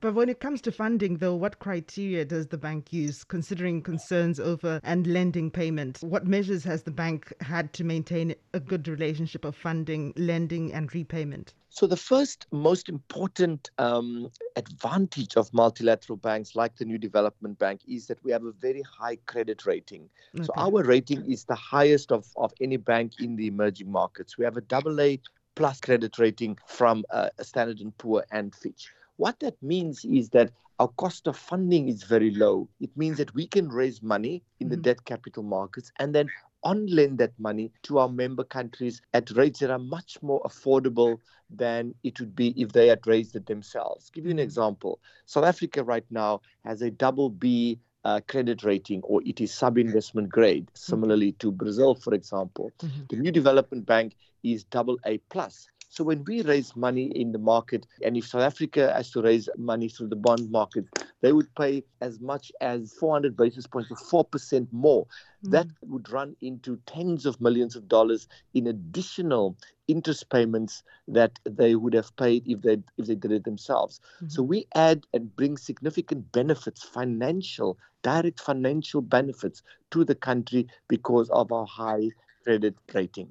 But 0.00 0.14
when 0.14 0.28
it 0.28 0.40
comes 0.40 0.60
to 0.62 0.72
funding, 0.72 1.18
though, 1.18 1.34
what 1.34 1.58
criteria 1.58 2.24
does 2.24 2.46
the 2.46 2.58
bank 2.58 2.92
use 2.92 3.22
considering 3.22 3.82
concerns 3.82 4.40
over 4.40 4.80
and 4.82 5.06
lending 5.06 5.50
payment? 5.50 5.98
What 6.00 6.26
measures 6.26 6.64
has 6.64 6.82
the 6.82 6.90
bank 6.90 7.32
had 7.40 7.72
to 7.74 7.84
maintain 7.84 8.34
a 8.54 8.60
good 8.60 8.88
relationship 8.88 9.44
of 9.44 9.54
funding, 9.54 10.14
lending, 10.16 10.72
and 10.72 10.94
repayment? 10.94 11.54
So, 11.70 11.86
the 11.86 11.96
first 11.96 12.46
most 12.50 12.88
important 12.88 13.70
um, 13.78 14.30
advantage 14.56 15.36
of 15.36 15.52
multilateral 15.52 16.16
banks 16.16 16.56
like 16.56 16.76
the 16.76 16.86
New 16.86 16.98
Development 16.98 17.58
Bank 17.58 17.82
is 17.86 18.06
that 18.06 18.24
we 18.24 18.32
have 18.32 18.44
a 18.44 18.52
very 18.52 18.82
high 18.82 19.16
credit 19.26 19.66
rating. 19.66 20.08
Okay. 20.34 20.44
So, 20.44 20.52
our 20.56 20.82
rating 20.82 21.30
is 21.30 21.44
the 21.44 21.54
highest 21.54 22.10
of, 22.10 22.26
of 22.36 22.52
any 22.60 22.78
bank 22.78 23.20
in 23.20 23.36
the 23.36 23.46
emerging 23.46 23.92
markets. 23.92 24.38
We 24.38 24.44
have 24.44 24.56
a 24.56 24.62
double 24.62 24.98
A 25.00 25.20
plus 25.56 25.78
credit 25.80 26.18
rating 26.18 26.56
from 26.66 27.04
uh, 27.10 27.28
Standard 27.42 27.80
and 27.80 27.96
Poor 27.98 28.24
and 28.30 28.54
Fitch. 28.54 28.90
What 29.18 29.40
that 29.40 29.60
means 29.62 30.04
is 30.04 30.30
that 30.30 30.50
our 30.78 30.88
cost 30.88 31.26
of 31.26 31.36
funding 31.36 31.88
is 31.88 32.04
very 32.04 32.30
low. 32.30 32.68
It 32.80 32.96
means 32.96 33.18
that 33.18 33.34
we 33.34 33.46
can 33.46 33.68
raise 33.68 34.00
money 34.00 34.42
in 34.60 34.68
the 34.68 34.76
mm-hmm. 34.76 34.82
debt 34.82 35.04
capital 35.04 35.42
markets 35.42 35.90
and 35.98 36.14
then 36.14 36.28
on 36.62 36.86
lend 36.86 37.18
that 37.18 37.32
money 37.38 37.72
to 37.82 37.98
our 37.98 38.08
member 38.08 38.44
countries 38.44 39.02
at 39.14 39.30
rates 39.32 39.60
that 39.60 39.70
are 39.70 39.78
much 39.78 40.22
more 40.22 40.40
affordable 40.42 41.18
than 41.50 41.94
it 42.04 42.18
would 42.20 42.34
be 42.34 42.48
if 42.60 42.72
they 42.72 42.86
had 42.86 43.06
raised 43.06 43.34
it 43.34 43.46
themselves. 43.46 44.10
Give 44.10 44.24
you 44.24 44.30
an 44.30 44.36
mm-hmm. 44.36 44.44
example. 44.44 45.00
South 45.26 45.44
Africa 45.44 45.82
right 45.82 46.06
now 46.10 46.40
has 46.64 46.82
a 46.82 46.90
double 46.90 47.28
B 47.28 47.80
uh, 48.04 48.20
credit 48.28 48.62
rating 48.62 49.02
or 49.02 49.20
it 49.26 49.40
is 49.40 49.52
sub-investment 49.52 50.28
grade 50.28 50.66
mm-hmm. 50.66 50.76
similarly 50.76 51.32
to 51.32 51.50
brazil 51.50 51.94
for 51.94 52.14
example 52.14 52.70
mm-hmm. 52.78 53.02
the 53.10 53.16
new 53.16 53.32
development 53.32 53.84
bank 53.84 54.14
is 54.44 54.64
double 54.64 54.96
a 55.04 55.18
plus 55.30 55.68
so 55.90 56.04
when 56.04 56.22
we 56.24 56.42
raise 56.42 56.76
money 56.76 57.06
in 57.06 57.32
the 57.32 57.38
market, 57.38 57.86
and 58.04 58.16
if 58.16 58.26
South 58.26 58.42
Africa 58.42 58.92
has 58.92 59.10
to 59.12 59.22
raise 59.22 59.48
money 59.56 59.88
through 59.88 60.08
the 60.08 60.16
bond 60.16 60.50
market, 60.50 60.84
they 61.22 61.32
would 61.32 61.52
pay 61.54 61.82
as 62.02 62.20
much 62.20 62.52
as 62.60 62.92
400 63.00 63.36
basis 63.36 63.66
points 63.66 63.90
or 63.90 64.24
4% 64.24 64.68
more. 64.70 65.04
Mm-hmm. 65.04 65.50
That 65.50 65.66
would 65.82 66.10
run 66.10 66.36
into 66.42 66.78
tens 66.86 67.24
of 67.24 67.40
millions 67.40 67.74
of 67.74 67.88
dollars 67.88 68.28
in 68.52 68.66
additional 68.66 69.56
interest 69.88 70.28
payments 70.28 70.82
that 71.08 71.38
they 71.44 71.74
would 71.74 71.94
have 71.94 72.14
paid 72.16 72.46
if 72.46 72.60
they 72.60 72.78
if 72.98 73.06
they 73.06 73.14
did 73.14 73.32
it 73.32 73.44
themselves. 73.44 74.00
Mm-hmm. 74.16 74.28
So 74.28 74.42
we 74.42 74.66
add 74.74 75.06
and 75.14 75.34
bring 75.34 75.56
significant 75.56 76.30
benefits, 76.32 76.82
financial, 76.82 77.78
direct 78.02 78.40
financial 78.40 79.00
benefits 79.00 79.62
to 79.92 80.04
the 80.04 80.14
country 80.14 80.68
because 80.86 81.30
of 81.30 81.50
our 81.50 81.66
high 81.66 82.10
credit 82.44 82.74
rating. 82.92 83.30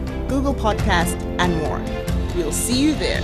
Google 0.31 0.53
Podcast, 0.55 1.19
and 1.39 1.57
more. 1.57 1.79
We'll 2.37 2.53
see 2.53 2.81
you 2.81 2.95
there. 2.95 3.21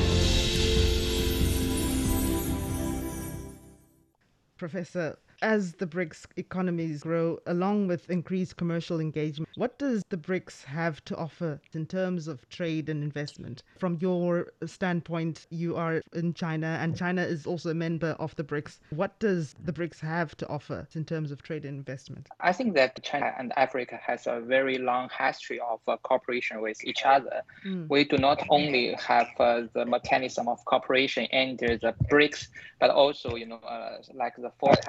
Professor 4.57 5.17
as 5.41 5.73
the 5.73 5.87
BRICS 5.87 6.25
economies 6.37 7.01
grow, 7.01 7.39
along 7.45 7.87
with 7.87 8.09
increased 8.09 8.57
commercial 8.57 8.99
engagement, 8.99 9.49
what 9.55 9.77
does 9.77 10.03
the 10.09 10.17
BRICS 10.17 10.63
have 10.65 11.03
to 11.05 11.15
offer 11.15 11.59
in 11.73 11.85
terms 11.85 12.27
of 12.27 12.47
trade 12.49 12.89
and 12.89 13.03
investment? 13.03 13.63
From 13.79 13.97
your 13.99 14.51
standpoint, 14.65 15.47
you 15.49 15.75
are 15.75 16.01
in 16.13 16.33
China, 16.33 16.77
and 16.81 16.97
China 16.97 17.21
is 17.21 17.45
also 17.45 17.69
a 17.69 17.73
member 17.73 18.15
of 18.19 18.35
the 18.35 18.43
BRICS. 18.43 18.79
What 18.89 19.17
does 19.19 19.55
the 19.63 19.73
BRICS 19.73 19.99
have 19.99 20.35
to 20.37 20.47
offer 20.47 20.87
in 20.93 21.05
terms 21.05 21.31
of 21.31 21.43
trade 21.43 21.65
and 21.65 21.77
investment? 21.77 22.27
I 22.39 22.53
think 22.53 22.73
that 22.75 23.03
China 23.03 23.33
and 23.37 23.53
Africa 23.57 23.99
has 24.01 24.27
a 24.27 24.39
very 24.39 24.77
long 24.77 25.09
history 25.17 25.59
of 25.59 25.79
uh, 25.87 25.97
cooperation 25.97 26.61
with 26.61 26.83
each 26.83 27.03
other. 27.05 27.41
Mm. 27.65 27.89
We 27.89 28.03
do 28.03 28.17
not 28.17 28.45
only 28.49 28.93
have 28.93 29.29
uh, 29.39 29.63
the 29.73 29.85
mechanism 29.85 30.47
of 30.47 30.63
cooperation 30.65 31.27
under 31.33 31.77
the 31.77 31.93
BRICS, 32.11 32.47
but 32.79 32.89
also, 32.89 33.35
you 33.35 33.45
know, 33.45 33.57
uh, 33.57 33.97
like 34.13 34.35
the 34.37 34.51
fourth 34.59 34.87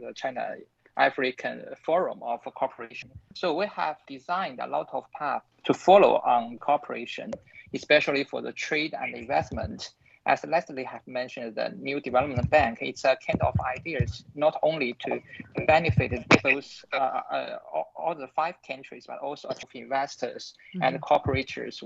the 0.00 0.12
China 0.14 0.56
African 0.96 1.64
Forum 1.84 2.22
of 2.22 2.40
Cooperation. 2.54 3.10
So 3.34 3.54
we 3.54 3.66
have 3.66 3.96
designed 4.06 4.60
a 4.60 4.66
lot 4.66 4.88
of 4.92 5.04
paths 5.12 5.44
to 5.64 5.74
follow 5.74 6.14
on 6.24 6.58
cooperation, 6.58 7.32
especially 7.74 8.24
for 8.24 8.40
the 8.40 8.52
trade 8.52 8.94
and 8.98 9.14
investment. 9.14 9.90
As 10.26 10.44
Leslie 10.44 10.82
have 10.82 11.06
mentioned, 11.06 11.54
the 11.54 11.72
new 11.78 12.00
development 12.00 12.50
bank, 12.50 12.78
it's 12.80 13.04
a 13.04 13.16
kind 13.24 13.40
of 13.42 13.54
ideas 13.60 14.24
not 14.34 14.58
only 14.62 14.94
to 15.04 15.20
benefit 15.66 16.12
those 16.42 16.84
uh, 16.92 16.96
uh, 16.96 17.58
all 17.96 18.14
the 18.14 18.26
five 18.34 18.56
countries, 18.66 19.04
but 19.06 19.18
also 19.20 19.48
of 19.48 19.58
investors 19.74 20.54
mm-hmm. 20.74 20.82
and 20.82 21.00
cooperators 21.00 21.82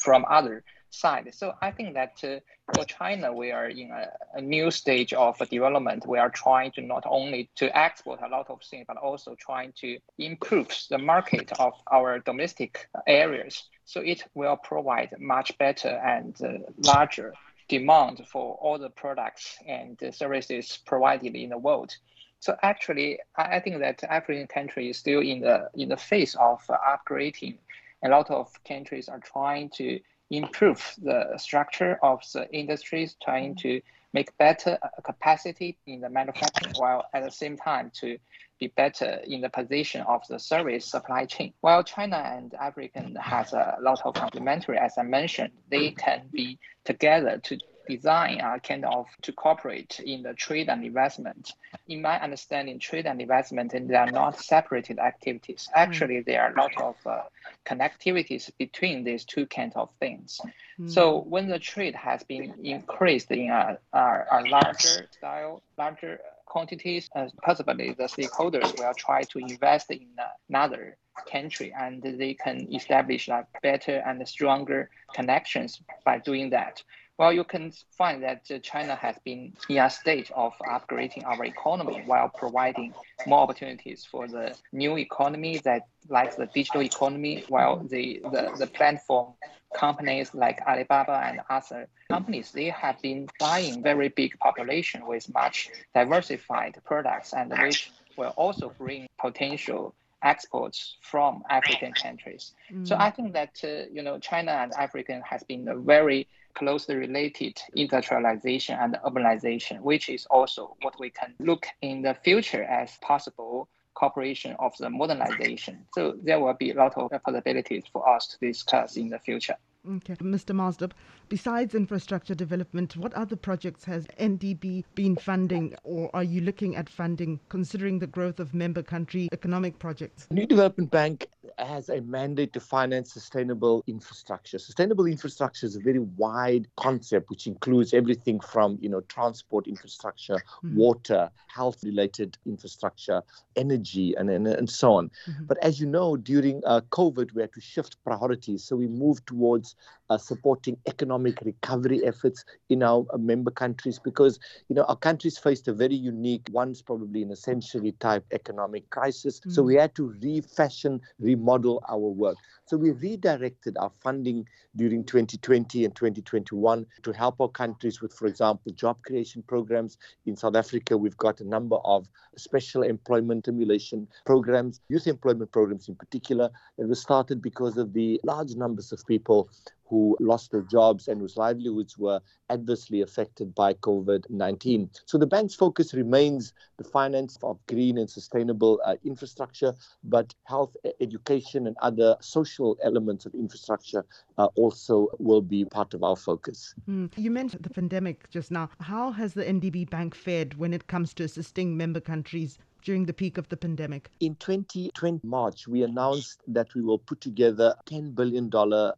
from 0.00 0.24
other 0.28 0.64
side. 0.90 1.32
So 1.32 1.54
I 1.62 1.70
think 1.70 1.94
that 1.94 2.14
uh, 2.24 2.40
for 2.74 2.84
China, 2.84 3.32
we 3.32 3.52
are 3.52 3.68
in 3.68 3.90
a, 3.90 4.08
a, 4.34 4.40
new 4.40 4.70
stage 4.70 5.12
of 5.12 5.38
development. 5.50 6.06
We 6.06 6.18
are 6.18 6.30
trying 6.30 6.72
to 6.72 6.80
not 6.80 7.04
only 7.06 7.50
to 7.56 7.76
export 7.76 8.20
a 8.22 8.28
lot 8.28 8.50
of 8.50 8.62
things, 8.62 8.86
but 8.88 8.96
also 8.96 9.36
trying 9.38 9.72
to 9.80 9.98
improve 10.18 10.68
the 10.90 10.98
market 10.98 11.52
of 11.58 11.74
our 11.90 12.18
domestic 12.18 12.88
areas. 13.06 13.64
So 13.84 14.00
it 14.00 14.24
will 14.34 14.56
provide 14.56 15.14
much 15.18 15.56
better 15.58 15.88
and 15.88 16.36
uh, 16.42 16.58
larger 16.78 17.34
demand 17.68 18.26
for 18.26 18.54
all 18.60 18.78
the 18.78 18.90
products 18.90 19.58
and 19.66 19.98
services 20.12 20.78
provided 20.86 21.34
in 21.34 21.50
the 21.50 21.58
world. 21.58 21.96
So 22.40 22.56
actually, 22.62 23.18
I 23.36 23.60
think 23.60 23.78
that 23.80 24.04
African 24.04 24.46
country 24.46 24.90
is 24.90 24.98
still 24.98 25.20
in 25.20 25.40
the 25.40 25.70
in 25.74 25.88
the 25.88 25.96
phase 25.96 26.34
of 26.36 26.64
upgrading. 26.68 27.58
A 28.04 28.08
lot 28.08 28.30
of 28.30 28.52
countries 28.64 29.08
are 29.08 29.20
trying 29.20 29.70
to 29.70 29.98
improve 30.30 30.94
the 31.02 31.36
structure 31.38 31.98
of 32.02 32.22
the 32.32 32.50
industries, 32.52 33.16
trying 33.22 33.56
to 33.56 33.80
make 34.16 34.36
better 34.38 34.78
capacity 35.04 35.76
in 35.86 36.00
the 36.00 36.08
manufacturing, 36.08 36.74
while 36.78 37.04
at 37.12 37.22
the 37.22 37.30
same 37.30 37.54
time 37.54 37.90
to 38.00 38.16
be 38.58 38.68
better 38.68 39.20
in 39.26 39.42
the 39.42 39.50
position 39.50 40.00
of 40.14 40.22
the 40.30 40.38
service 40.38 40.86
supply 40.86 41.26
chain. 41.26 41.52
While 41.60 41.82
China 41.84 42.16
and 42.16 42.54
African 42.54 43.14
has 43.16 43.52
a 43.52 43.76
lot 43.82 44.00
of 44.06 44.14
complementary, 44.14 44.78
as 44.78 44.94
I 44.96 45.02
mentioned, 45.02 45.52
they 45.68 45.90
can 45.90 46.22
be 46.32 46.58
together 46.84 47.34
to 47.44 47.58
design 47.88 48.40
are 48.40 48.58
kind 48.58 48.84
of 48.84 49.06
to 49.22 49.32
cooperate 49.32 50.00
in 50.00 50.22
the 50.22 50.34
trade 50.34 50.68
and 50.68 50.84
investment. 50.84 51.52
In 51.88 52.02
my 52.02 52.20
understanding, 52.20 52.78
trade 52.78 53.06
and 53.06 53.20
investment 53.20 53.74
and 53.74 53.88
they 53.88 53.94
are 53.94 54.10
not 54.10 54.40
separated 54.40 54.98
activities. 54.98 55.68
Actually, 55.74 56.20
there 56.20 56.42
are 56.42 56.52
a 56.52 56.56
lot 56.56 56.76
of 56.80 56.96
uh, 57.06 57.22
connectivities 57.64 58.50
between 58.58 59.04
these 59.04 59.24
two 59.24 59.46
kinds 59.46 59.74
of 59.76 59.88
things. 60.00 60.40
Mm. 60.78 60.90
So 60.90 61.20
when 61.20 61.48
the 61.48 61.58
trade 61.58 61.94
has 61.94 62.22
been 62.24 62.54
increased 62.62 63.30
in 63.30 63.50
a, 63.50 63.78
a, 63.92 64.24
a 64.32 64.40
larger 64.48 65.08
style, 65.10 65.62
larger 65.78 66.20
quantities, 66.46 67.10
uh, 67.14 67.28
possibly 67.42 67.92
the 67.92 68.04
stakeholders 68.04 68.78
will 68.78 68.94
try 68.94 69.22
to 69.24 69.38
invest 69.38 69.90
in 69.90 70.06
another 70.48 70.96
country 71.30 71.74
and 71.78 72.02
they 72.02 72.34
can 72.34 72.72
establish 72.74 73.28
like 73.28 73.46
better 73.62 74.02
and 74.06 74.26
stronger 74.28 74.90
connections 75.14 75.80
by 76.04 76.18
doing 76.18 76.50
that. 76.50 76.82
Well, 77.18 77.32
you 77.32 77.44
can 77.44 77.72
find 77.96 78.22
that 78.24 78.44
China 78.62 78.94
has 78.94 79.16
been 79.24 79.54
in 79.70 79.78
a 79.78 79.88
stage 79.88 80.30
of 80.36 80.52
upgrading 80.58 81.24
our 81.24 81.44
economy 81.46 82.02
while 82.04 82.28
providing 82.28 82.92
more 83.26 83.40
opportunities 83.40 84.04
for 84.04 84.28
the 84.28 84.54
new 84.72 84.98
economy 84.98 85.58
that 85.64 85.88
like 86.10 86.36
the 86.36 86.46
digital 86.46 86.82
economy, 86.82 87.44
while 87.48 87.78
the, 87.78 88.20
the, 88.30 88.54
the 88.58 88.66
platform 88.66 89.32
companies 89.74 90.34
like 90.34 90.60
Alibaba 90.66 91.22
and 91.24 91.40
other 91.48 91.88
companies, 92.10 92.52
they 92.52 92.66
have 92.66 93.00
been 93.00 93.28
buying 93.40 93.82
very 93.82 94.08
big 94.08 94.38
population 94.38 95.06
with 95.06 95.32
much 95.32 95.70
diversified 95.94 96.78
products 96.84 97.32
and 97.32 97.50
which 97.62 97.92
will 98.18 98.34
also 98.36 98.72
bring 98.78 99.06
potential 99.18 99.94
exports 100.22 100.96
from 101.02 101.42
African 101.50 101.92
countries. 101.92 102.52
Mm. 102.72 102.86
So 102.86 102.96
I 102.98 103.10
think 103.10 103.32
that 103.34 103.60
uh, 103.62 103.88
you 103.92 104.02
know 104.02 104.18
China 104.18 104.52
and 104.52 104.72
African 104.74 105.22
has 105.22 105.42
been 105.44 105.68
a 105.68 105.76
very 105.76 106.26
closely 106.56 106.96
related 106.96 107.60
industrialization 107.74 108.76
and 108.80 108.98
urbanization, 109.04 109.80
which 109.80 110.08
is 110.08 110.26
also 110.30 110.76
what 110.82 110.98
we 110.98 111.10
can 111.10 111.34
look 111.38 111.66
in 111.82 112.02
the 112.02 112.14
future 112.24 112.64
as 112.64 112.96
possible 113.00 113.68
cooperation 113.94 114.54
of 114.58 114.76
the 114.78 114.90
modernization. 114.90 115.84
So 115.94 116.16
there 116.22 116.40
will 116.40 116.54
be 116.54 116.70
a 116.70 116.74
lot 116.74 116.96
of 116.96 117.10
possibilities 117.22 117.84
for 117.92 118.08
us 118.08 118.26
to 118.28 118.38
discuss 118.46 118.96
in 118.96 119.08
the 119.08 119.18
future. 119.18 119.56
Okay. 119.88 120.14
Mr. 120.16 120.52
Maasdorp, 120.52 120.92
besides 121.28 121.74
infrastructure 121.74 122.34
development, 122.34 122.96
what 122.96 123.14
other 123.14 123.36
projects 123.36 123.84
has 123.84 124.06
NDB 124.18 124.84
been 124.96 125.14
funding 125.16 125.76
or 125.84 126.10
are 126.12 126.24
you 126.24 126.40
looking 126.40 126.74
at 126.74 126.88
funding 126.88 127.38
considering 127.48 128.00
the 128.00 128.06
growth 128.06 128.40
of 128.40 128.52
member 128.52 128.82
country 128.82 129.28
economic 129.32 129.78
projects? 129.78 130.26
New 130.30 130.46
Development 130.46 130.90
Bank 130.90 131.28
has 131.58 131.88
a 131.88 132.00
mandate 132.02 132.52
to 132.52 132.60
finance 132.60 133.12
sustainable 133.12 133.82
infrastructure. 133.86 134.58
Sustainable 134.58 135.06
infrastructure 135.06 135.66
is 135.66 135.76
a 135.76 135.80
very 135.80 136.00
wide 136.00 136.68
concept 136.76 137.30
which 137.30 137.46
includes 137.46 137.94
everything 137.94 138.40
from, 138.40 138.78
you 138.80 138.88
know, 138.88 139.00
transport 139.02 139.66
infrastructure, 139.66 140.34
mm-hmm. 140.34 140.76
water, 140.76 141.30
health 141.46 141.82
related 141.82 142.36
infrastructure, 142.46 143.22
energy 143.56 144.14
and, 144.16 144.28
and, 144.30 144.46
and 144.46 144.68
so 144.68 144.94
on. 144.94 145.10
Mm-hmm. 145.28 145.44
But 145.46 145.58
as 145.62 145.80
you 145.80 145.86
know, 145.86 146.16
during 146.16 146.62
uh, 146.66 146.82
COVID, 146.90 147.32
we 147.34 147.42
had 147.42 147.52
to 147.54 147.60
shift 147.60 147.96
priorities. 148.04 148.64
So 148.64 148.76
we 148.76 148.88
moved 148.88 149.26
towards 149.26 149.76
uh, 150.10 150.18
supporting 150.18 150.76
economic 150.86 151.40
recovery 151.42 152.04
efforts 152.04 152.44
in 152.68 152.82
our 152.82 153.04
uh, 153.12 153.18
member 153.18 153.50
countries 153.50 153.98
because 153.98 154.38
you 154.68 154.76
know 154.76 154.84
our 154.84 154.96
countries 154.96 155.38
faced 155.38 155.68
a 155.68 155.72
very 155.72 155.94
unique, 155.94 156.46
once 156.52 156.82
probably 156.82 157.22
in 157.22 157.30
a 157.30 157.36
century 157.36 157.92
type 158.00 158.24
economic 158.32 158.88
crisis. 158.90 159.40
Mm. 159.40 159.52
So 159.52 159.62
we 159.62 159.74
had 159.74 159.94
to 159.96 160.14
refashion, 160.22 161.00
remodel 161.18 161.82
our 161.88 161.98
work. 161.98 162.36
So 162.66 162.76
we 162.76 162.90
redirected 162.90 163.76
our 163.78 163.92
funding 164.02 164.44
during 164.74 165.04
2020 165.04 165.84
and 165.84 165.94
2021 165.94 166.84
to 167.04 167.12
help 167.12 167.40
our 167.40 167.48
countries 167.48 168.00
with, 168.02 168.12
for 168.12 168.26
example, 168.26 168.72
job 168.72 169.00
creation 169.02 169.44
programs. 169.46 169.98
In 170.26 170.36
South 170.36 170.56
Africa, 170.56 170.98
we've 170.98 171.16
got 171.16 171.40
a 171.40 171.48
number 171.48 171.76
of 171.84 172.08
special 172.36 172.82
employment 172.82 173.44
stimulation 173.44 174.08
programs, 174.24 174.80
youth 174.88 175.06
employment 175.06 175.52
programs 175.52 175.88
in 175.88 175.94
particular, 175.94 176.50
that 176.76 176.88
was 176.88 177.00
started 177.00 177.40
because 177.40 177.76
of 177.76 177.92
the 177.92 178.20
large 178.24 178.56
numbers 178.56 178.90
of 178.90 179.06
people 179.06 179.48
who 179.88 180.16
lost 180.20 180.50
their 180.50 180.62
jobs 180.62 181.08
and 181.08 181.20
whose 181.20 181.36
livelihoods 181.36 181.96
were 181.96 182.20
adversely 182.50 183.02
affected 183.02 183.54
by 183.54 183.74
COVID 183.74 184.28
19. 184.28 184.90
So 185.04 185.18
the 185.18 185.26
bank's 185.26 185.54
focus 185.54 185.94
remains 185.94 186.52
the 186.76 186.84
finance 186.84 187.38
of 187.42 187.64
green 187.66 187.98
and 187.98 188.10
sustainable 188.10 188.80
uh, 188.84 188.96
infrastructure, 189.04 189.74
but 190.04 190.34
health, 190.44 190.76
education, 191.00 191.66
and 191.66 191.76
other 191.82 192.16
social 192.20 192.55
elements 192.82 193.26
of 193.26 193.34
infrastructure 193.34 194.04
uh, 194.38 194.48
also 194.56 195.08
will 195.18 195.42
be 195.42 195.64
part 195.64 195.94
of 195.94 196.02
our 196.02 196.16
focus. 196.16 196.74
Mm. 196.88 197.10
You 197.16 197.30
mentioned 197.30 197.62
the 197.62 197.70
pandemic 197.70 198.28
just 198.30 198.50
now. 198.50 198.68
How 198.80 199.12
has 199.12 199.34
the 199.34 199.44
NDB 199.44 199.90
Bank 199.90 200.14
fared 200.14 200.54
when 200.58 200.72
it 200.72 200.86
comes 200.86 201.14
to 201.14 201.24
assisting 201.24 201.76
member 201.76 202.00
countries 202.00 202.58
during 202.82 203.04
the 203.04 203.12
peak 203.12 203.36
of 203.36 203.48
the 203.48 203.56
pandemic? 203.56 204.10
In 204.20 204.36
2020 204.36 205.26
March, 205.26 205.66
we 205.66 205.82
announced 205.82 206.40
that 206.46 206.74
we 206.74 206.82
will 206.82 206.98
put 206.98 207.20
together 207.20 207.74
a 207.78 207.90
$10 207.90 208.14
billion 208.14 208.50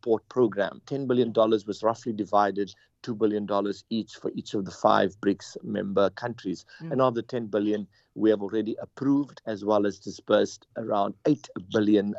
port 0.02 0.28
program. 0.28 0.80
$10 0.86 1.06
billion 1.06 1.32
was 1.34 1.82
roughly 1.82 2.12
divided 2.12 2.74
$2 3.02 3.16
billion 3.18 3.46
each 3.90 4.14
for 4.14 4.30
each 4.34 4.54
of 4.54 4.64
the 4.64 4.70
five 4.70 5.16
BRICS 5.20 5.56
member 5.62 6.10
countries. 6.10 6.64
Mm. 6.82 6.92
And 6.92 7.00
of 7.02 7.14
the 7.14 7.22
10 7.22 7.46
billion, 7.46 7.86
we 8.18 8.30
have 8.30 8.42
already 8.42 8.76
approved 8.80 9.40
as 9.46 9.64
well 9.64 9.86
as 9.86 9.98
disbursed 9.98 10.66
around 10.76 11.14
$8 11.24 11.48
billion. 11.72 12.14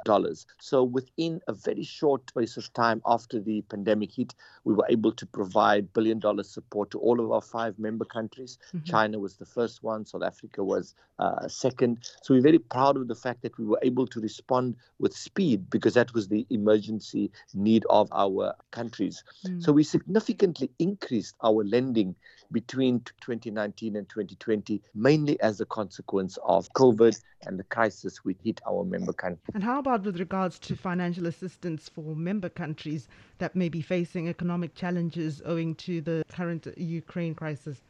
So 0.60 0.84
within 0.84 1.42
a 1.48 1.54
very 1.54 1.84
short 1.84 2.30
space 2.30 2.58
of 2.58 2.72
time 2.74 3.02
after 3.06 3.40
the 3.40 3.62
pandemic 3.64 4.14
hit, 4.14 4.34
we 4.64 4.74
were 4.74 4.86
able 4.90 5.12
to 5.12 5.26
provide 5.26 5.92
billion 5.94 6.20
dollar 6.20 6.44
support 6.44 6.92
to 6.92 7.00
all 7.00 7.20
of 7.20 7.32
our 7.32 7.42
five 7.42 7.78
member 7.78 8.06
countries. 8.06 8.58
Mm-hmm. 8.68 8.86
China 8.86 9.20
was 9.20 9.36
the 9.36 9.46
first 9.46 9.84
one, 9.84 10.06
South 10.06 10.24
Africa 10.24 10.64
was 10.64 10.96
uh, 11.20 11.48
second. 11.48 12.10
So 12.22 12.34
we're 12.34 12.42
very 12.42 12.60
proud 12.60 12.96
of 12.96 13.08
the 13.08 13.16
fact 13.16 13.42
that 13.42 13.58
we 13.58 13.66
were 13.66 13.80
able 13.82 14.08
to 14.08 14.22
respond 14.22 14.76
with 15.00 15.14
speed 15.14 15.70
because 15.70 15.96
that 15.96 16.14
was 16.14 16.28
the 16.28 16.46
emergency 16.50 17.32
need 17.54 17.86
of 17.90 18.10
our 18.14 18.56
countries. 18.72 19.24
Mm. 19.46 19.62
So 19.62 19.74
we 19.74 19.84
significantly 19.84 20.72
increased 20.80 21.36
our 21.44 21.64
lending 21.64 22.16
between 22.52 23.02
2019 23.22 23.96
and 23.96 24.10
2020, 24.10 24.82
mainly 24.96 25.40
as 25.42 25.62
a 25.62 25.66
consequence 25.66 26.38
of 26.44 26.72
COVID 26.74 27.22
and 27.46 27.60
the 27.60 27.64
crisis 27.64 28.24
which 28.24 28.38
hit 28.44 28.62
our 28.68 28.84
member 28.84 29.14
countries. 29.14 29.54
And 29.54 29.64
how 29.64 29.80
about 29.80 30.04
with 30.04 30.20
regards 30.20 30.60
to 30.60 30.76
financial 30.76 31.28
assistance 31.28 31.90
for 31.90 32.16
member 32.16 32.50
countries 32.50 33.08
that 33.38 33.56
may 33.56 33.70
be 33.70 33.82
facing 33.82 34.28
economic 34.28 34.76
challenges 34.76 35.42
owing 35.46 35.76
to 35.76 36.02
the 36.02 36.24
current 36.30 36.68
Ukraine 36.78 37.36
crisis? 37.36 37.82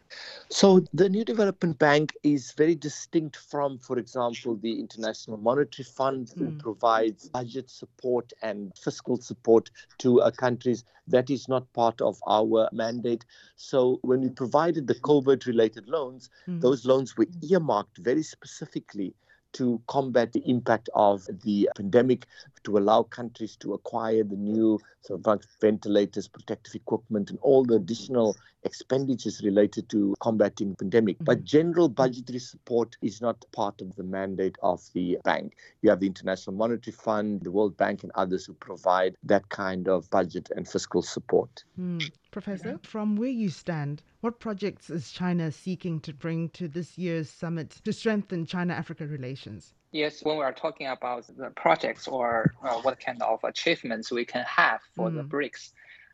So 0.49 0.83
the 0.93 1.07
New 1.07 1.23
Development 1.23 1.77
Bank 1.77 2.13
is 2.23 2.51
very 2.53 2.73
distinct 2.73 3.37
from, 3.37 3.77
for 3.77 3.99
example, 3.99 4.55
the 4.55 4.79
International 4.79 5.37
Monetary 5.37 5.85
Fund, 5.85 6.31
who 6.35 6.47
mm. 6.47 6.59
provides 6.59 7.29
budget 7.29 7.69
support 7.69 8.33
and 8.41 8.71
fiscal 8.75 9.17
support 9.17 9.69
to 9.99 10.21
uh, 10.21 10.31
countries. 10.31 10.83
That 11.07 11.29
is 11.29 11.47
not 11.47 11.71
part 11.73 12.01
of 12.01 12.19
our 12.27 12.69
mandate. 12.71 13.25
So 13.55 13.99
when 14.01 14.21
we 14.21 14.29
provided 14.29 14.87
the 14.87 14.95
COVID-related 14.95 15.87
loans, 15.87 16.29
mm. 16.47 16.59
those 16.59 16.85
loans 16.85 17.15
were 17.15 17.27
earmarked 17.41 17.99
very 17.99 18.23
specifically 18.23 19.13
to 19.53 19.81
combat 19.87 20.33
the 20.33 20.41
impact 20.49 20.89
of 20.93 21.27
the 21.43 21.69
pandemic, 21.75 22.27
to 22.63 22.77
allow 22.77 23.03
countries 23.03 23.55
to 23.57 23.73
acquire 23.73 24.23
the 24.23 24.35
new 24.35 24.79
sort 25.01 25.25
of 25.25 25.43
ventilators, 25.61 26.27
protective 26.27 26.75
equipment, 26.75 27.29
and 27.29 27.39
all 27.41 27.63
the 27.63 27.75
additional 27.75 28.35
expenditures 28.63 29.41
related 29.43 29.89
to 29.89 30.15
combating 30.19 30.71
the 30.71 30.75
pandemic. 30.75 31.15
Mm-hmm. 31.15 31.25
But 31.25 31.43
general 31.43 31.89
budgetary 31.89 32.39
support 32.39 32.97
is 33.01 33.21
not 33.21 33.45
part 33.51 33.81
of 33.81 33.95
the 33.95 34.03
mandate 34.03 34.57
of 34.61 34.81
the 34.93 35.17
bank. 35.23 35.55
You 35.81 35.89
have 35.89 36.01
the 36.01 36.07
International 36.07 36.55
Monetary 36.55 36.93
Fund, 36.93 37.41
the 37.43 37.51
World 37.51 37.77
Bank, 37.77 38.03
and 38.03 38.11
others 38.15 38.45
who 38.45 38.53
provide 38.53 39.15
that 39.23 39.47
kind 39.49 39.87
of 39.87 40.09
budget 40.09 40.49
and 40.55 40.67
fiscal 40.67 41.01
support. 41.01 41.63
Mm. 41.79 42.11
Professor, 42.31 42.79
from 42.83 43.15
where 43.15 43.29
you 43.29 43.49
stand, 43.49 44.03
what 44.21 44.39
projects 44.39 44.89
is 44.89 45.11
China 45.11 45.51
seeking 45.51 45.99
to 46.01 46.13
bring 46.13 46.49
to 46.49 46.67
this 46.67 46.97
year's 46.97 47.29
summit 47.29 47.71
to 47.83 47.93
strengthen 47.93 48.45
China 48.45 48.73
Africa 48.73 49.07
relations? 49.07 49.73
Yes, 49.91 50.23
when 50.23 50.37
we 50.37 50.43
are 50.43 50.53
talking 50.53 50.87
about 50.87 51.25
the 51.35 51.49
projects 51.49 52.07
or 52.07 52.53
uh, 52.63 52.75
what 52.81 52.99
kind 52.99 53.21
of 53.23 53.43
achievements 53.43 54.11
we 54.11 54.23
can 54.23 54.43
have 54.43 54.81
for 54.95 55.09
mm. 55.09 55.15
the 55.15 55.23
BRICS, 55.23 55.71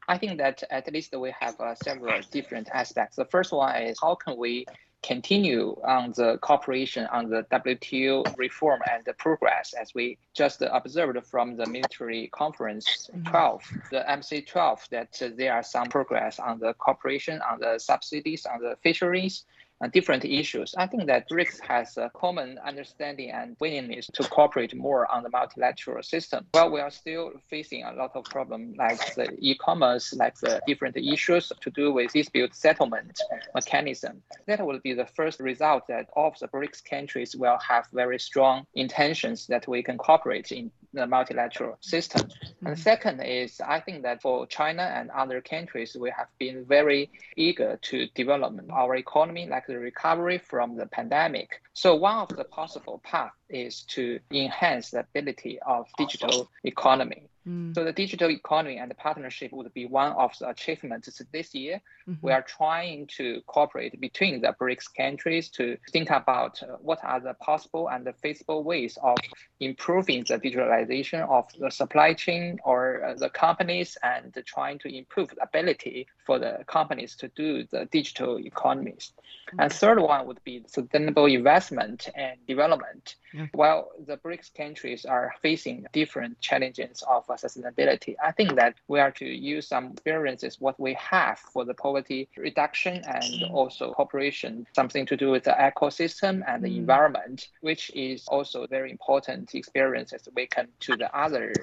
I 0.07 0.17
think 0.17 0.37
that 0.37 0.63
at 0.69 0.91
least 0.93 1.13
we 1.17 1.33
have 1.39 1.59
uh, 1.59 1.75
several 1.75 2.21
different 2.31 2.69
aspects. 2.71 3.17
The 3.17 3.25
first 3.25 3.51
one 3.51 3.75
is 3.81 3.97
how 4.01 4.15
can 4.15 4.37
we 4.37 4.65
continue 5.05 5.75
on 5.83 6.13
the 6.15 6.37
cooperation 6.41 7.05
on 7.07 7.29
the 7.29 7.43
WTO 7.51 8.35
reform 8.37 8.81
and 8.91 9.05
the 9.05 9.13
progress 9.13 9.73
as 9.79 9.93
we 9.93 10.17
just 10.33 10.63
observed 10.71 11.23
from 11.27 11.55
the 11.55 11.65
ministerial 11.67 12.27
conference 12.31 13.09
12, 13.27 13.63
the 13.91 14.09
MC 14.09 14.41
12, 14.41 14.87
that 14.89 15.21
there 15.37 15.53
are 15.53 15.63
some 15.63 15.87
progress 15.89 16.39
on 16.39 16.59
the 16.59 16.73
cooperation, 16.75 17.39
on 17.41 17.59
the 17.59 17.77
subsidies, 17.77 18.47
on 18.47 18.59
the 18.61 18.75
fisheries, 18.81 19.43
uh, 19.43 19.64
Uh, 19.83 19.87
different 19.87 20.23
issues. 20.23 20.73
I 20.77 20.87
think 20.87 21.05
that 21.07 21.27
BRICS 21.29 21.59
has 21.59 21.97
a 21.97 22.09
common 22.15 22.57
understanding 22.65 23.31
and 23.31 23.57
willingness 23.59 24.07
to 24.13 24.23
cooperate 24.23 24.73
more 24.73 25.05
on 25.11 25.21
the 25.21 25.29
multilateral 25.29 26.01
system. 26.01 26.45
Well, 26.53 26.71
we 26.71 26.79
are 26.79 26.89
still 26.89 27.33
facing 27.49 27.83
a 27.83 27.91
lot 27.91 28.11
of 28.15 28.23
problems 28.23 28.77
like 28.77 29.15
the 29.15 29.35
e-commerce, 29.39 30.13
like 30.13 30.39
the 30.39 30.61
different 30.65 30.95
issues 30.95 31.51
to 31.59 31.69
do 31.71 31.91
with 31.91 32.13
dispute 32.13 32.55
settlement 32.55 33.19
mechanism. 33.53 34.21
That 34.47 34.65
will 34.65 34.79
be 34.79 34.93
the 34.93 35.07
first 35.07 35.41
result 35.41 35.87
that 35.89 36.07
all 36.15 36.29
of 36.29 36.39
the 36.39 36.47
BRICS 36.47 36.81
countries 36.89 37.35
will 37.35 37.57
have 37.57 37.85
very 37.91 38.17
strong 38.17 38.65
intentions 38.75 39.45
that 39.47 39.67
we 39.67 39.83
can 39.83 39.97
cooperate 39.97 40.53
in 40.53 40.71
the 40.95 41.07
multilateral 41.07 41.77
system. 41.81 42.21
Mm-hmm. 42.21 42.67
And 42.67 42.79
second 42.79 43.19
is, 43.21 43.61
I 43.61 43.79
think 43.79 44.03
that 44.03 44.21
for 44.21 44.47
China 44.47 44.83
and 44.83 45.11
other 45.11 45.41
countries, 45.41 45.95
we 45.99 46.11
have 46.17 46.27
been 46.39 46.65
very 46.65 47.11
eager 47.35 47.77
to 47.83 48.07
develop 48.15 48.53
our 48.71 48.95
economy, 48.95 49.47
like 49.47 49.67
the 49.67 49.77
recovery 49.77 50.37
from 50.37 50.75
the 50.75 50.87
pandemic. 50.87 51.61
So 51.73 51.95
one 51.95 52.17
of 52.17 52.29
the 52.29 52.45
possible 52.45 53.01
paths 53.03 53.35
is 53.49 53.81
to 53.95 54.19
enhance 54.31 54.91
the 54.91 55.01
ability 55.01 55.59
of 55.65 55.87
digital 55.97 56.49
economy. 56.63 57.29
Mm. 57.47 57.75
So 57.75 57.83
the 57.83 57.91
digital 57.91 58.29
economy 58.29 58.77
and 58.77 58.89
the 58.89 58.95
partnership 58.95 59.51
would 59.51 59.71
be 59.73 59.85
one 59.85 60.13
of 60.13 60.37
the 60.39 60.49
achievements 60.49 61.21
this 61.31 61.53
year. 61.53 61.81
Mm-hmm. 62.07 62.25
We 62.25 62.31
are 62.31 62.41
trying 62.41 63.07
to 63.17 63.41
cooperate 63.45 63.99
between 64.01 64.41
the 64.41 64.55
BRICS 64.59 64.95
countries 64.95 65.49
to 65.49 65.77
think 65.91 66.09
about 66.09 66.61
uh, 66.63 66.77
what 66.81 66.99
are 67.03 67.19
the 67.19 67.33
possible 67.35 67.89
and 67.89 68.05
the 68.05 68.13
feasible 68.13 68.63
ways 68.63 68.97
of 69.01 69.17
improving 69.59 70.23
the 70.27 70.39
digitalization 70.39 71.27
of 71.29 71.45
the 71.59 71.69
supply 71.69 72.13
chain 72.13 72.59
or 72.63 73.03
uh, 73.03 73.13
the 73.15 73.29
companies 73.29 73.97
and 74.01 74.35
trying 74.45 74.79
to 74.79 74.87
improve 74.95 75.29
the 75.29 75.43
ability 75.43 76.07
for 76.25 76.39
the 76.39 76.63
companies 76.67 77.15
to 77.15 77.27
do 77.35 77.65
the 77.71 77.85
digital 77.91 78.39
economies. 78.39 79.11
Mm-hmm. 79.49 79.59
And 79.59 79.71
third 79.71 79.99
one 79.99 80.25
would 80.25 80.43
be 80.43 80.63
sustainable 80.67 81.25
investment 81.25 82.09
and 82.15 82.37
development. 82.47 83.15
While 83.51 83.91
the 84.05 84.17
BRICS 84.17 84.53
countries 84.55 85.05
are 85.05 85.33
facing 85.41 85.85
different 85.91 86.39
challenges 86.39 87.03
of 87.07 87.25
sustainability, 87.35 88.15
I 88.23 88.31
think 88.31 88.55
that 88.55 88.75
we 88.87 88.99
are 88.99 89.11
to 89.11 89.25
use 89.25 89.67
some 89.67 89.91
experiences 89.91 90.59
what 90.59 90.79
we 90.79 90.93
have 90.95 91.39
for 91.39 91.65
the 91.65 91.73
poverty 91.73 92.27
reduction 92.37 93.03
and 93.05 93.43
also 93.51 93.93
cooperation, 93.93 94.67
something 94.75 95.05
to 95.05 95.17
do 95.17 95.31
with 95.31 95.43
the 95.43 95.51
ecosystem 95.51 96.43
and 96.47 96.63
the 96.63 96.69
mm. 96.69 96.77
environment, 96.77 97.49
which 97.61 97.91
is 97.93 98.27
also 98.27 98.67
very 98.67 98.91
important 98.91 99.53
experiences 99.55 100.27
we 100.35 100.47
can 100.47 100.67
to 100.79 100.95
the 100.95 101.09
other 101.17 101.53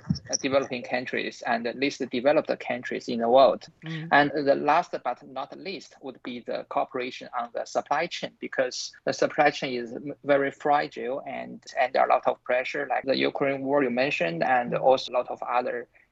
developing 0.40 0.82
countries 0.82 1.42
and 1.46 1.66
at 1.66 1.78
least 1.78 1.98
the 1.98 2.06
developed 2.06 2.52
countries 2.60 3.08
in 3.08 3.18
the 3.20 3.28
world. 3.28 3.66
Mm. 3.84 4.08
And 4.12 4.30
the 4.46 4.54
last 4.54 4.94
but 5.04 5.18
not 5.28 5.56
least 5.58 5.96
would 6.02 6.22
be 6.22 6.40
the 6.40 6.66
cooperation 6.68 7.28
on 7.38 7.48
the 7.54 7.64
supply 7.64 8.06
chain 8.06 8.32
because 8.40 8.92
the 9.04 9.12
supply 9.12 9.50
chain 9.50 9.72
is 9.82 9.94
very 10.24 10.50
fragile 10.50 11.22
and 11.26 11.60
and 11.78 11.94
a 11.96 12.06
lot 12.06 12.22
of 12.26 12.42
pressure, 12.44 12.86
like 12.88 13.04
the 13.04 13.16
Ukraine 13.16 13.62
war 13.62 13.82
you 13.82 13.90
mentioned, 13.90 14.42
and 14.42 14.74
also 14.74 15.12
a 15.12 15.14
lot 15.14 15.28
of 15.30 15.42
other 15.42 15.61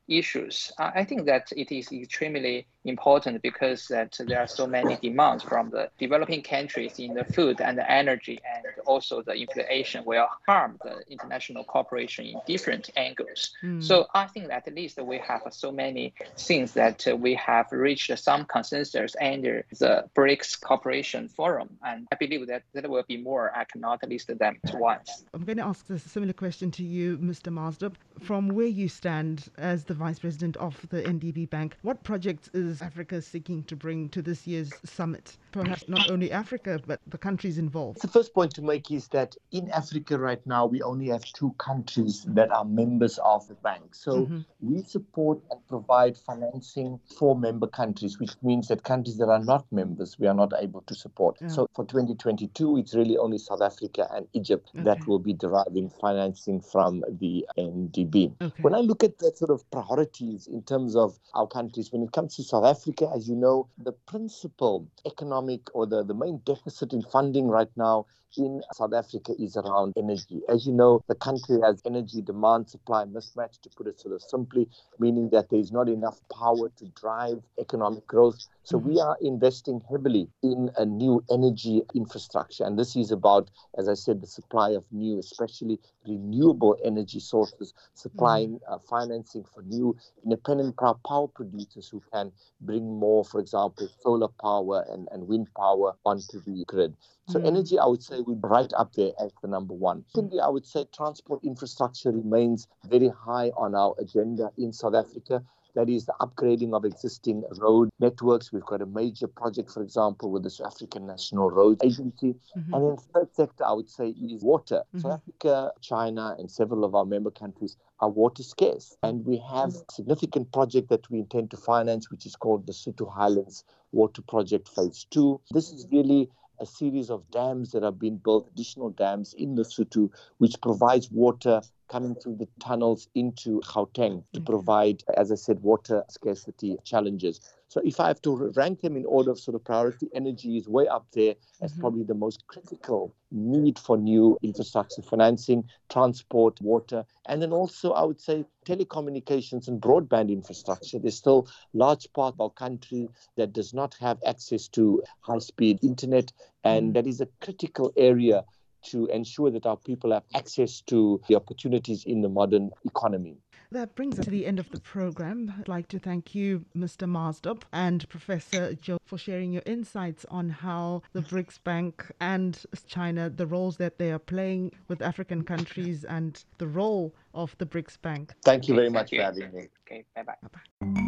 issues. 0.09 0.73
Uh, 0.79 0.91
I 0.95 1.05
think 1.05 1.27
that 1.27 1.53
it 1.57 1.71
is 1.73 1.93
extremely 1.93 2.67
important 2.85 3.43
because 3.43 3.87
that 3.89 4.17
there 4.27 4.41
are 4.41 4.47
so 4.47 4.67
many 4.67 4.97
demands 4.97 5.43
from 5.45 5.71
the 5.71 5.91
developing 5.99 6.43
countries 6.43 6.99
in 6.99 7.15
the 7.15 7.25
food 7.25 7.61
and 7.61 7.77
the 7.77 7.91
energy 7.91 8.41
and 8.55 8.65
also 8.87 9.23
the 9.23 9.35
inflation 9.35 10.05
will 10.05 10.27
harm 10.47 10.79
the 10.83 11.03
international 11.09 11.65
cooperation 11.65 12.25
in 12.25 12.41
different 12.47 12.91
angles. 12.97 13.53
Mm. 13.63 13.83
So 13.83 14.07
I 14.15 14.27
think 14.27 14.49
that 14.49 14.67
at 14.67 14.75
least 14.75 15.01
we 15.03 15.19
have 15.19 15.43
so 15.51 15.71
many 15.71 16.15
things 16.39 16.73
that 16.73 17.07
we 17.19 17.35
have 17.35 17.67
reached 17.71 18.17
some 18.19 18.45
consensus 18.47 19.15
under 19.21 19.65
the 19.79 20.05
BRICS 20.17 20.61
Cooperation 20.61 21.29
Forum. 21.29 21.69
And 21.85 22.07
I 22.13 22.17
believe 22.17 22.47
that 22.49 22.63
there 22.73 22.89
will 22.89 23.05
be 23.07 23.17
more. 23.17 23.53
I 23.55 23.65
cannot 23.65 24.07
list 24.09 24.29
them 24.29 24.59
at 24.65 24.75
once. 24.75 25.25
I'm 25.35 25.45
going 25.45 25.59
to 25.59 25.65
ask 25.65 25.89
a 25.91 25.99
similar 25.99 26.33
question 26.33 26.71
to 26.73 26.83
you, 26.83 27.19
Mr. 27.19 27.53
Maasdorp. 27.53 27.95
From 28.23 28.49
where 28.49 28.67
you 28.67 28.89
stand 28.89 29.49
as 29.59 29.85
the 29.85 29.95
Vice 29.95 30.19
President 30.19 30.57
of 30.57 30.77
the 30.91 31.03
NDB 31.03 31.49
Bank, 31.49 31.77
what 31.83 32.03
projects 32.03 32.49
is 32.55 32.70
is 32.71 32.81
Africa 32.81 33.21
seeking 33.21 33.65
to 33.65 33.77
bring 33.77 34.09
to 34.11 34.23
this 34.23 34.47
year's 34.47 34.73
summit? 34.85 35.37
Perhaps 35.53 35.89
not 35.89 36.11
only 36.11 36.31
Africa, 36.31 36.81
but 36.87 37.01
the 37.07 37.19
countries 37.19 37.59
involved. 37.59 38.01
The 38.03 38.09
first 38.09 38.33
point 38.35 38.55
to 38.55 38.63
make 38.63 38.91
is 38.91 39.09
that 39.09 39.35
in 39.51 39.69
Africa 39.71 40.19
right 40.19 40.45
now, 40.47 40.67
we 40.67 40.81
only 40.83 41.09
have 41.09 41.25
two 41.25 41.55
countries 41.59 42.25
that 42.29 42.51
are 42.53 42.65
members 42.65 43.19
of 43.25 43.49
the 43.49 43.55
bank. 43.55 43.95
So 43.95 44.27
mm-hmm. 44.27 44.41
we 44.61 44.83
support 44.83 45.41
and 45.51 45.61
provide 45.67 46.17
financing 46.17 47.01
for 47.19 47.37
member 47.37 47.67
countries, 47.67 48.21
which 48.21 48.33
means 48.43 48.69
that 48.69 48.85
countries 48.85 49.17
that 49.19 49.29
are 49.29 49.43
not 49.43 49.67
members, 49.73 50.19
we 50.19 50.29
are 50.29 50.35
not 50.35 50.53
able 50.59 50.83
to 50.83 50.95
support. 50.95 51.37
Yeah. 51.41 51.49
So 51.49 51.69
for 51.75 51.85
2022, 51.85 52.79
it's 52.79 52.95
really 52.95 53.17
only 53.17 53.39
South 53.39 53.63
Africa 53.63 54.09
and 54.13 54.29
Egypt 54.35 54.71
okay. 54.75 54.85
that 54.85 55.07
will 55.09 55.19
be 55.19 55.33
deriving 55.33 55.91
financing 55.91 56.61
from 56.61 57.03
the 57.19 57.45
NDB. 57.59 58.35
Okay. 58.41 58.63
When 58.63 58.75
I 58.75 58.79
look 58.79 59.03
at 59.03 59.19
the 59.19 59.33
sort 59.35 59.51
of 59.51 59.69
priorities 59.73 60.47
in 60.47 60.63
terms 60.63 60.95
of 60.95 61.19
our 61.35 61.47
countries, 61.47 61.91
when 61.91 62.03
it 62.03 62.13
comes 62.13 62.37
to 62.37 62.45
South 62.45 62.65
Africa, 62.65 63.11
as 63.15 63.29
you 63.29 63.35
know, 63.35 63.67
the 63.79 63.93
principal 63.93 64.87
economic 65.05 65.40
or 65.75 65.87
the, 65.87 66.05
the 66.05 66.15
main 66.15 66.41
deficit 66.45 66.93
in 66.93 67.03
funding 67.03 67.49
right 67.49 67.71
now 67.77 68.07
in 68.37 68.63
South 68.73 68.93
Africa 68.93 69.33
is 69.39 69.57
around 69.57 69.95
energy. 69.97 70.43
As 70.49 70.67
you 70.67 70.73
know, 70.73 71.03
the 71.09 71.15
country 71.15 71.59
has 71.63 71.83
energy 71.85 72.23
demand 72.23 72.69
supply 72.69 73.05
mismatch, 73.05 73.61
to 73.63 73.71
put 73.77 73.87
it 73.87 73.99
sort 73.99 74.15
of 74.15 74.23
simply, 74.23 74.69
meaning 74.99 75.29
that 75.31 75.51
there 75.51 75.59
is 75.59 75.73
not 75.73 75.89
enough 75.89 76.21
power 76.33 76.71
to 76.77 76.85
drive 77.01 77.43
economic 77.59 78.07
growth. 78.07 78.39
So 78.63 78.79
we 78.79 78.95
mm-hmm. 78.95 79.09
are 79.09 79.19
investing 79.21 79.81
heavily 79.91 80.29
in 80.43 80.71
a 80.77 80.85
new 80.85 81.25
energy 81.31 81.83
infrastructure. 81.95 82.65
And 82.65 82.79
this 82.79 82.97
is 82.97 83.11
about, 83.11 83.51
as 83.77 83.89
I 83.89 83.95
said, 83.95 84.21
the 84.21 84.27
supply 84.27 84.71
of 84.71 84.85
new, 84.93 85.19
especially 85.19 85.81
renewable 86.07 86.77
energy 86.85 87.21
sources, 87.21 87.75
supplying 87.95 88.61
mm-hmm. 88.61 88.73
uh, 88.73 88.79
financing 88.79 89.45
for 89.45 89.63
new 89.63 89.97
independent 90.25 90.77
power 90.77 91.29
producers 91.29 91.89
who 91.89 92.03
can 92.13 92.33
bring 92.61 92.99
more, 92.99 93.25
for 93.25 93.41
example, 93.41 93.89
solar 94.01 94.29
power 94.41 94.85
and, 94.91 95.09
and 95.13 95.27
wind 95.27 95.49
power 95.57 95.95
onto 96.05 96.41
the 96.43 96.65
grid. 96.67 96.95
So 97.31 97.39
mm. 97.39 97.47
energy, 97.47 97.79
I 97.79 97.87
would 97.87 98.03
say, 98.03 98.21
would 98.21 98.43
be 98.43 98.49
right 98.49 98.73
up 98.77 98.95
there 98.95 99.13
as 99.23 99.33
the 99.41 99.49
number 99.49 99.75
one. 99.75 100.05
Secondly, 100.09 100.41
I 100.41 100.49
would 100.49 100.67
say 100.67 100.85
transport 100.93 101.45
infrastructure 101.45 102.11
remains 102.11 102.67
very 102.89 103.09
high 103.09 103.51
on 103.57 103.75
our 103.75 103.95
agenda 103.99 104.51
in 104.59 104.73
South 104.73 104.95
Africa. 104.95 105.43
That 105.77 105.89
is 105.89 106.07
the 106.07 106.15
upgrading 106.21 106.73
of 106.73 106.85
existing 106.85 107.45
road 107.59 107.91
networks. 108.01 108.53
We've 108.53 108.65
got 108.65 108.83
a 108.83 108.87
major 108.87 109.29
project, 109.29 109.71
for 109.71 109.83
example, 109.83 110.31
with 110.33 110.43
the 110.43 110.51
South 110.51 110.73
African 110.75 111.07
National 111.07 111.49
Road 111.51 111.79
Agency. 111.85 112.35
Mm-hmm. 112.57 112.75
And 112.75 112.85
then 112.85 112.97
third 113.15 113.35
sector, 113.35 113.65
I 113.65 113.73
would 113.73 113.89
say, 113.89 114.09
is 114.09 114.43
water. 114.43 114.83
Mm-hmm. 114.89 115.01
South 115.01 115.21
Africa, 115.21 115.73
China, 115.81 116.35
and 116.39 116.51
several 116.51 116.85
of 116.85 116.97
our 116.97 117.05
member 117.05 117.31
countries 117.31 117.77
are 118.01 118.09
water 118.09 118.43
scarce. 118.43 118.97
And 119.05 119.25
we 119.25 119.41
have 119.49 119.71
a 119.75 119.93
significant 119.93 120.51
project 120.53 120.89
that 120.89 121.09
we 121.09 121.21
intend 121.21 121.53
to 121.53 121.57
finance, 121.57 122.11
which 122.11 122.27
is 122.27 122.35
called 122.35 122.67
the 122.67 122.73
Lesotho 122.73 123.13
Highlands 123.13 123.65
Water 123.93 124.23
Project 124.23 124.69
Phase 124.69 125.07
2. 125.11 125.41
This 125.53 125.71
is 125.71 125.87
really 125.93 126.31
a 126.61 126.67
series 126.67 127.11
of 127.11 127.29
dams 127.31 127.73
that 127.73 127.83
have 127.83 127.99
been 127.99 128.17
built, 128.19 128.49
additional 128.53 128.91
dams 128.91 129.35
in 129.35 129.57
Lesotho, 129.57 130.11
which 130.39 130.61
provides 130.61 131.11
water 131.11 131.63
coming 131.91 132.15
through 132.15 132.37
the 132.37 132.49
tunnels 132.61 133.09
into 133.15 133.61
Gauteng 133.63 134.23
to 134.33 134.41
provide, 134.41 135.03
as 135.17 135.33
I 135.33 135.35
said, 135.35 135.61
water 135.61 136.05
scarcity 136.09 136.77
challenges. 136.85 137.41
So 137.67 137.81
if 137.85 138.01
I 138.01 138.09
have 138.09 138.23
to 138.23 138.53
rank 138.57 138.81
them 138.81 138.97
in 138.97 139.05
order 139.07 139.31
of 139.31 139.39
sort 139.39 139.55
of 139.55 139.65
priority, 139.65 140.09
energy 140.15 140.57
is 140.57 140.69
way 140.69 140.89
up 140.89 141.07
there 141.13 141.35
as 141.61 141.73
mm-hmm. 141.73 141.81
probably 141.81 142.03
the 142.05 142.15
most 142.15 142.47
critical 142.49 143.15
need 143.31 143.79
for 143.79 143.97
new 143.97 144.37
infrastructure 144.43 145.03
financing, 145.03 145.65
transport, 145.89 146.61
water, 146.61 147.05
and 147.27 147.41
then 147.41 147.53
also 147.53 147.93
I 147.93 148.03
would 148.03 148.21
say 148.21 148.45
telecommunications 148.67 149.69
and 149.69 149.81
broadband 149.81 150.31
infrastructure. 150.31 150.99
There's 150.99 151.17
still 151.17 151.49
large 151.73 152.13
part 152.13 152.35
of 152.35 152.41
our 152.41 152.51
country 152.51 153.09
that 153.37 153.53
does 153.53 153.73
not 153.73 153.95
have 154.01 154.19
access 154.27 154.67
to 154.69 155.03
high-speed 155.21 155.79
internet, 155.83 156.33
and 156.65 156.87
mm-hmm. 156.87 156.93
that 156.95 157.07
is 157.07 157.21
a 157.21 157.29
critical 157.41 157.93
area 157.97 158.45
to 158.83 159.07
ensure 159.07 159.51
that 159.51 159.67
our 159.67 159.77
people 159.77 160.13
have 160.13 160.25
access 160.35 160.81
to 160.83 161.21
the 161.29 161.37
opportunities 161.37 162.05
in 162.05 162.21
the 162.21 162.29
modern 162.29 162.71
economy. 162.85 163.37
That 163.73 163.95
brings 163.95 164.19
us 164.19 164.25
to 164.25 164.31
the 164.33 164.47
end 164.47 164.59
of 164.59 164.69
the 164.71 164.81
program. 164.81 165.55
I'd 165.57 165.69
like 165.69 165.87
to 165.89 166.01
thank 166.01 166.35
you, 166.35 166.65
Mr. 166.77 167.09
Maasdorp, 167.09 167.63
and 167.73 168.09
Professor 168.09 168.75
Zhou, 168.75 168.99
for 169.07 169.17
sharing 169.17 169.53
your 169.53 169.63
insights 169.65 170.27
on 170.29 170.51
how 170.51 171.03
the 171.13 171.21
BRICS 171.21 171.63
Bank 171.63 172.11
and 172.21 172.61
China, 172.89 173.31
the 173.31 173.47
roles 173.47 173.77
that 173.77 173.99
they 173.99 174.11
are 174.11 174.19
playing 174.19 174.73
with 174.89 175.01
African 175.01 175.45
countries, 175.45 176.03
and 176.03 176.45
the 176.59 176.67
role 176.67 177.15
of 177.33 177.55
the 177.59 177.67
BRICS 177.67 178.03
Bank. 178.03 178.35
Thank 178.43 178.67
you 178.67 178.75
very 178.75 178.91
much 178.91 179.11
for 179.11 179.23
having 179.23 179.53
me. 179.53 179.69
Okay, 179.87 180.05
bye 180.17 180.25
bye. 180.25 180.35
Bye 180.43 180.49
bye. 180.81 181.00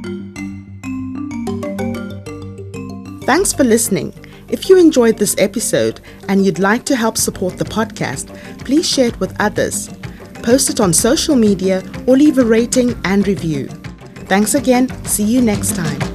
Thanks 3.25 3.53
for 3.53 3.65
listening. 3.65 4.13
If 4.49 4.69
you 4.69 4.79
enjoyed 4.79 5.17
this 5.17 5.37
episode 5.39 6.01
and 6.29 6.45
you'd 6.45 6.59
like 6.59 6.85
to 6.87 6.97
help 6.97 7.17
support 7.17 7.57
the 7.57 7.65
podcast, 7.65 8.27
please 8.65 8.89
share 8.89 9.07
it 9.09 9.21
with 9.21 9.35
others. 9.41 9.89
Post 10.43 10.71
it 10.71 10.81
on 10.81 10.93
social 10.93 11.37
media 11.37 11.83
or 12.07 12.17
leave 12.17 12.39
a 12.39 12.45
rating 12.45 13.01
and 13.05 13.27
review. 13.27 13.69
Thanks 14.27 14.55
again. 14.55 14.89
See 15.05 15.25
you 15.25 15.41
next 15.41 15.77
time. 15.77 16.12